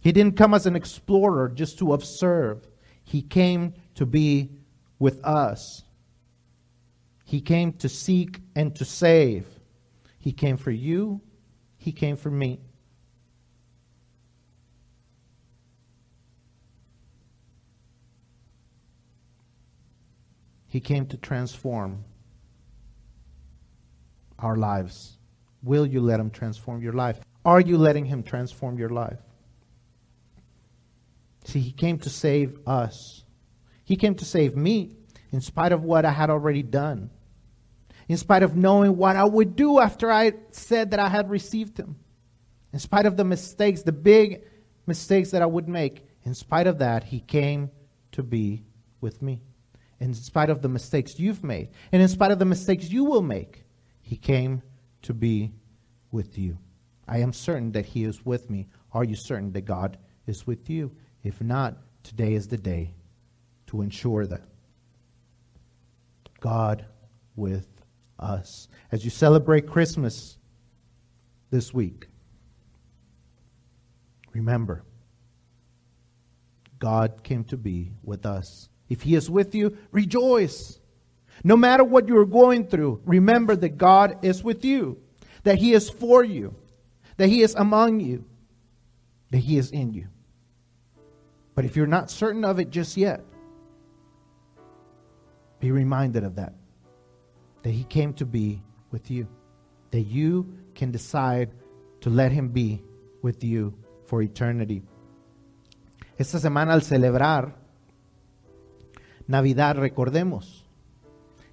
He 0.00 0.12
didn't 0.12 0.36
come 0.36 0.52
as 0.52 0.66
an 0.66 0.76
explorer 0.76 1.48
just 1.48 1.78
to 1.78 1.94
observe. 1.94 2.68
He 3.04 3.22
came 3.22 3.72
to 3.94 4.04
be 4.04 4.50
with 4.98 5.24
us. 5.24 5.82
He 7.28 7.42
came 7.42 7.74
to 7.74 7.90
seek 7.90 8.40
and 8.56 8.74
to 8.76 8.86
save. 8.86 9.46
He 10.18 10.32
came 10.32 10.56
for 10.56 10.70
you. 10.70 11.20
He 11.76 11.92
came 11.92 12.16
for 12.16 12.30
me. 12.30 12.58
He 20.68 20.80
came 20.80 21.04
to 21.08 21.18
transform 21.18 22.02
our 24.38 24.56
lives. 24.56 25.18
Will 25.62 25.84
you 25.84 26.00
let 26.00 26.20
Him 26.20 26.30
transform 26.30 26.80
your 26.80 26.94
life? 26.94 27.20
Are 27.44 27.60
you 27.60 27.76
letting 27.76 28.06
Him 28.06 28.22
transform 28.22 28.78
your 28.78 28.88
life? 28.88 29.18
See, 31.44 31.60
he 31.60 31.72
came 31.72 31.98
to 31.98 32.08
save 32.08 32.58
us. 32.66 33.24
He 33.84 33.96
came 33.96 34.14
to 34.14 34.24
save 34.24 34.56
me 34.56 34.92
in 35.30 35.42
spite 35.42 35.72
of 35.72 35.84
what 35.84 36.06
I 36.06 36.12
had 36.12 36.30
already 36.30 36.62
done, 36.62 37.10
in 38.08 38.16
spite 38.16 38.42
of 38.42 38.56
knowing 38.56 38.96
what 38.96 39.16
I 39.16 39.24
would 39.24 39.54
do 39.54 39.78
after 39.78 40.10
I 40.10 40.32
said 40.50 40.90
that 40.90 41.00
I 41.00 41.08
had 41.08 41.30
received 41.30 41.78
him, 41.78 41.96
in 42.72 42.78
spite 42.78 43.06
of 43.06 43.16
the 43.16 43.24
mistakes, 43.24 43.82
the 43.82 43.92
big 43.92 44.44
mistakes 44.86 45.30
that 45.30 45.42
I 45.42 45.46
would 45.46 45.68
make. 45.68 46.06
In 46.24 46.34
spite 46.34 46.66
of 46.66 46.78
that, 46.78 47.04
he 47.04 47.20
came 47.20 47.70
to 48.12 48.22
be 48.22 48.64
with 49.00 49.22
me. 49.22 49.42
In 50.00 50.14
spite 50.14 50.50
of 50.50 50.62
the 50.62 50.68
mistakes 50.68 51.18
you've 51.18 51.44
made, 51.44 51.70
and 51.92 52.00
in 52.00 52.08
spite 52.08 52.30
of 52.30 52.38
the 52.38 52.44
mistakes 52.44 52.90
you 52.90 53.04
will 53.04 53.22
make, 53.22 53.64
he 54.00 54.16
came 54.16 54.62
to 55.02 55.12
be 55.12 55.52
with 56.10 56.38
you. 56.38 56.58
I 57.06 57.18
am 57.18 57.32
certain 57.32 57.72
that 57.72 57.86
he 57.86 58.04
is 58.04 58.24
with 58.24 58.48
me. 58.48 58.68
Are 58.92 59.04
you 59.04 59.16
certain 59.16 59.52
that 59.52 59.62
God 59.62 59.98
is 60.26 60.46
with 60.46 60.70
you? 60.70 60.92
If 61.22 61.40
not, 61.40 61.78
today 62.02 62.34
is 62.34 62.48
the 62.48 62.58
day 62.58 62.94
to 63.66 63.82
ensure 63.82 64.26
that. 64.26 64.42
God 66.40 66.86
with 67.34 67.66
us. 68.18 68.68
As 68.90 69.04
you 69.04 69.10
celebrate 69.10 69.66
Christmas 69.66 70.38
this 71.50 71.72
week, 71.72 72.08
remember, 74.32 74.82
God 76.78 77.22
came 77.22 77.44
to 77.44 77.56
be 77.56 77.92
with 78.02 78.26
us. 78.26 78.68
If 78.88 79.02
He 79.02 79.14
is 79.14 79.28
with 79.28 79.54
you, 79.54 79.76
rejoice. 79.90 80.78
No 81.44 81.56
matter 81.56 81.84
what 81.84 82.08
you're 82.08 82.24
going 82.24 82.66
through, 82.66 83.00
remember 83.04 83.54
that 83.56 83.78
God 83.78 84.24
is 84.24 84.42
with 84.42 84.64
you, 84.64 84.98
that 85.44 85.58
He 85.58 85.72
is 85.72 85.88
for 85.88 86.24
you, 86.24 86.54
that 87.16 87.28
He 87.28 87.42
is 87.42 87.54
among 87.54 88.00
you, 88.00 88.24
that 89.30 89.38
He 89.38 89.58
is 89.58 89.70
in 89.70 89.92
you. 89.92 90.08
But 91.54 91.64
if 91.64 91.76
you're 91.76 91.86
not 91.86 92.10
certain 92.10 92.44
of 92.44 92.58
it 92.58 92.70
just 92.70 92.96
yet, 92.96 93.22
be 95.60 95.72
reminded 95.72 96.24
of 96.24 96.36
that. 96.36 96.54
That 97.62 97.72
He 97.72 97.84
came 97.84 98.12
to 98.14 98.26
be 98.26 98.62
with 98.90 99.10
you. 99.10 99.26
That 99.90 100.06
you 100.06 100.46
can 100.74 100.90
decide 100.92 101.50
to 102.00 102.10
let 102.10 102.32
Him 102.32 102.48
be 102.48 102.82
with 103.22 103.42
you 103.42 103.74
for 104.06 104.22
eternity. 104.22 104.82
Esta 106.16 106.38
semana 106.38 106.72
al 106.72 106.82
celebrar 106.82 107.56
Navidad, 109.28 109.76
recordemos 109.76 110.64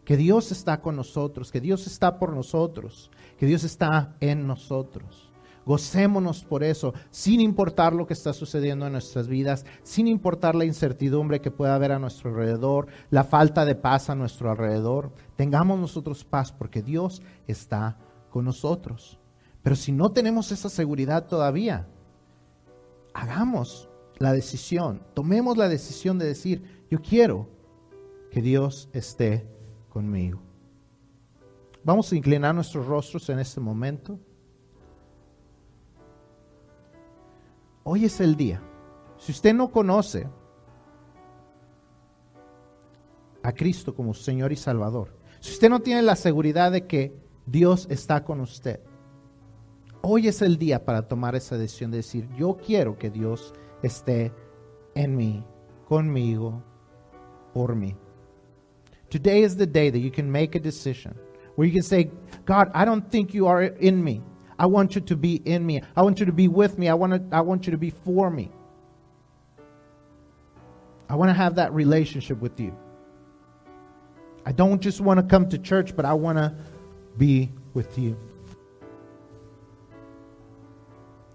que 0.06 0.18
Dios 0.18 0.51
está 0.51 0.82
con 0.82 0.95
nosotros, 0.95 1.51
que 1.51 1.60
Dios 1.60 1.88
está 1.88 2.18
por 2.18 2.34
nosotros, 2.34 3.12
que 3.38 3.45
Dios 3.45 3.64
está 3.64 4.16
en 4.22 4.47
nosotros. 4.47 5.24
Gocémonos 5.66 6.43
por 6.43 6.63
eso, 6.63 6.93
sin 7.09 7.41
importar 7.41 7.93
lo 7.93 8.05
que 8.05 8.13
está 8.13 8.34
sucediendo 8.34 8.86
en 8.86 8.91
nuestras 8.91 9.28
vidas, 9.28 9.66
sin 9.82 10.07
importar 10.07 10.53
la 10.53 10.66
incertidumbre 10.66 11.41
que 11.41 11.49
pueda 11.49 11.74
haber 11.74 11.91
a 11.91 11.99
nuestro 11.99 12.30
alrededor, 12.30 12.88
la 13.09 13.24
falta 13.24 13.66
de 13.66 13.74
paz 13.74 14.09
a 14.09 14.16
nuestro 14.16 14.51
alrededor. 14.51 15.11
Tengamos 15.36 15.80
nosotros 15.80 16.24
paz 16.24 16.51
porque 16.51 16.84
Dios 16.84 17.24
está 17.47 17.97
con 18.30 18.45
nosotros. 18.45 19.20
Pero 19.63 19.76
si 19.76 19.91
no 19.91 20.11
tenemos 20.11 20.51
esa 20.51 20.70
seguridad 20.70 21.26
todavía, 21.26 21.88
hagamos 23.16 23.89
la 24.20 24.34
decisión, 24.34 25.01
tomemos 25.16 25.57
la 25.57 25.68
decisión 25.68 26.20
de 26.20 26.28
decir, 26.28 26.86
yo 26.91 27.01
quiero 27.01 27.49
que 28.30 28.41
Dios 28.41 28.88
esté 28.93 29.47
conmigo. 29.89 30.41
Vamos 31.84 32.11
a 32.11 32.16
inclinar 32.16 32.53
nuestros 32.53 32.86
rostros 32.86 33.30
en 33.30 33.39
este 33.39 33.59
momento. 33.59 34.20
Hoy 37.88 38.05
es 38.05 38.19
el 38.19 38.36
día. 38.36 38.63
Si 39.19 39.31
usted 39.31 39.53
no 39.53 39.71
conoce 39.71 40.27
a 43.43 43.51
Cristo 43.51 43.93
como 43.93 44.15
Señor 44.15 44.51
y 44.51 44.55
Salvador, 44.55 45.15
si 45.39 45.51
usted 45.51 45.69
no 45.69 45.81
tiene 45.81 46.01
la 46.01 46.15
seguridad 46.15 46.71
de 46.71 46.88
que 46.88 47.15
Dios 47.45 47.86
está 47.91 48.23
con 48.23 48.41
usted, 48.41 48.79
hoy 50.01 50.27
es 50.27 50.41
el 50.41 50.57
día 50.57 50.83
para 50.83 51.07
tomar 51.07 51.36
esa 51.36 51.59
decisión 51.59 51.91
de 51.91 51.97
decir, 51.97 52.27
yo 52.36 52.57
quiero 52.57 52.97
que 52.97 53.11
Dios 53.11 53.53
esté 53.83 54.33
en 54.95 55.15
mí, 55.15 55.45
conmigo, 55.88 56.63
por 57.53 57.75
mí. 57.75 57.95
Today 59.09 59.43
is 59.43 59.57
the 59.57 59.67
day 59.67 59.91
that 59.91 59.99
you 59.99 60.11
can 60.11 60.31
make 60.31 60.57
a 60.57 60.59
decision 60.59 61.13
where 61.55 61.69
you 61.69 61.73
can 61.73 61.83
say, 61.83 62.09
God, 62.47 62.71
I 62.73 62.83
don't 62.83 63.11
think 63.11 63.31
you 63.31 63.47
are 63.47 63.63
in 63.79 64.03
me. 64.03 64.23
I 64.58 64.66
want 64.66 64.95
you 64.95 65.01
to 65.01 65.16
be 65.16 65.36
in 65.36 65.66
me. 65.66 65.82
I 65.95 66.01
want 66.01 66.20
you 66.20 66.26
to 66.26 66.32
be 66.32 66.47
with 66.47 66.78
me. 66.78 66.88
I 66.88 66.93
want, 66.93 67.14
to, 67.14 67.36
I 67.36 67.41
want 67.41 67.66
you 67.66 67.72
to 67.72 67.78
be 67.78 67.89
for 67.89 68.30
me. 68.30 68.51
I 71.10 71.16
want 71.16 71.30
to 71.30 71.34
have 71.34 71.56
that 71.56 71.74
relationship 71.74 72.39
with 72.39 72.60
you. 72.60 72.76
I 74.45 74.51
don't 74.51 74.82
just 74.82 75.01
want 75.01 75.20
to 75.20 75.26
come 75.26 75.49
to 75.49 75.58
church, 75.58 75.95
but 75.95 76.06
I 76.06 76.14
want 76.14 76.38
to 76.38 76.56
be 77.18 77.51
with 77.74 77.97
you. 77.97 78.18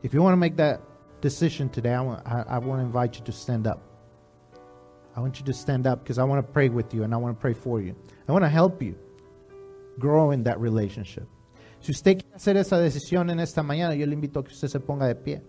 If 0.02 0.14
you 0.14 0.22
want 0.22 0.32
to 0.32 0.38
make 0.38 0.56
that 0.56 0.80
decision 1.20 1.68
today, 1.68 1.92
I 1.92 2.00
want, 2.00 2.26
I, 2.26 2.44
I 2.48 2.58
want 2.58 2.80
to 2.80 2.84
invite 2.84 3.18
you 3.18 3.24
to 3.24 3.32
stand 3.32 3.66
up. 3.66 3.82
I 5.14 5.20
want 5.20 5.38
you 5.38 5.44
to 5.44 5.52
stand 5.52 5.86
up 5.86 6.02
because 6.02 6.18
I 6.18 6.24
want 6.24 6.46
to 6.46 6.52
pray 6.52 6.68
with 6.68 6.94
you 6.94 7.02
and 7.02 7.12
I 7.12 7.16
want 7.16 7.36
to 7.36 7.40
pray 7.40 7.52
for 7.52 7.80
you. 7.80 7.94
I 8.28 8.32
want 8.32 8.44
to 8.44 8.48
help 8.48 8.80
you 8.80 8.96
grow 9.98 10.30
in 10.30 10.44
that 10.44 10.58
relationship. 10.58 11.28
Si 11.80 11.92
usted 11.92 12.18
quiere 12.18 12.34
hacer 12.34 12.56
esa 12.56 12.78
decisión 12.78 13.30
en 13.30 13.40
esta 13.40 13.62
mañana, 13.62 13.94
yo 13.94 14.06
le 14.06 14.14
invito 14.14 14.40
a 14.40 14.44
que 14.44 14.52
usted 14.52 14.68
se 14.68 14.80
ponga 14.80 15.06
de 15.06 15.14
pie. 15.14 15.42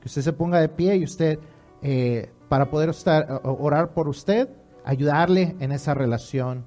Que 0.00 0.08
usted 0.08 0.22
se 0.22 0.32
ponga 0.32 0.60
de 0.60 0.68
pie 0.68 0.96
y 0.96 1.04
usted, 1.04 1.38
eh, 1.82 2.30
para 2.48 2.70
poder 2.70 2.90
estar, 2.90 3.40
orar 3.44 3.94
por 3.94 4.08
usted, 4.08 4.48
ayudarle 4.84 5.56
en 5.60 5.72
esa 5.72 5.94
relación 5.94 6.64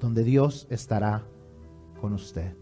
donde 0.00 0.24
Dios 0.24 0.66
estará 0.70 1.24
con 2.00 2.12
usted. 2.12 2.61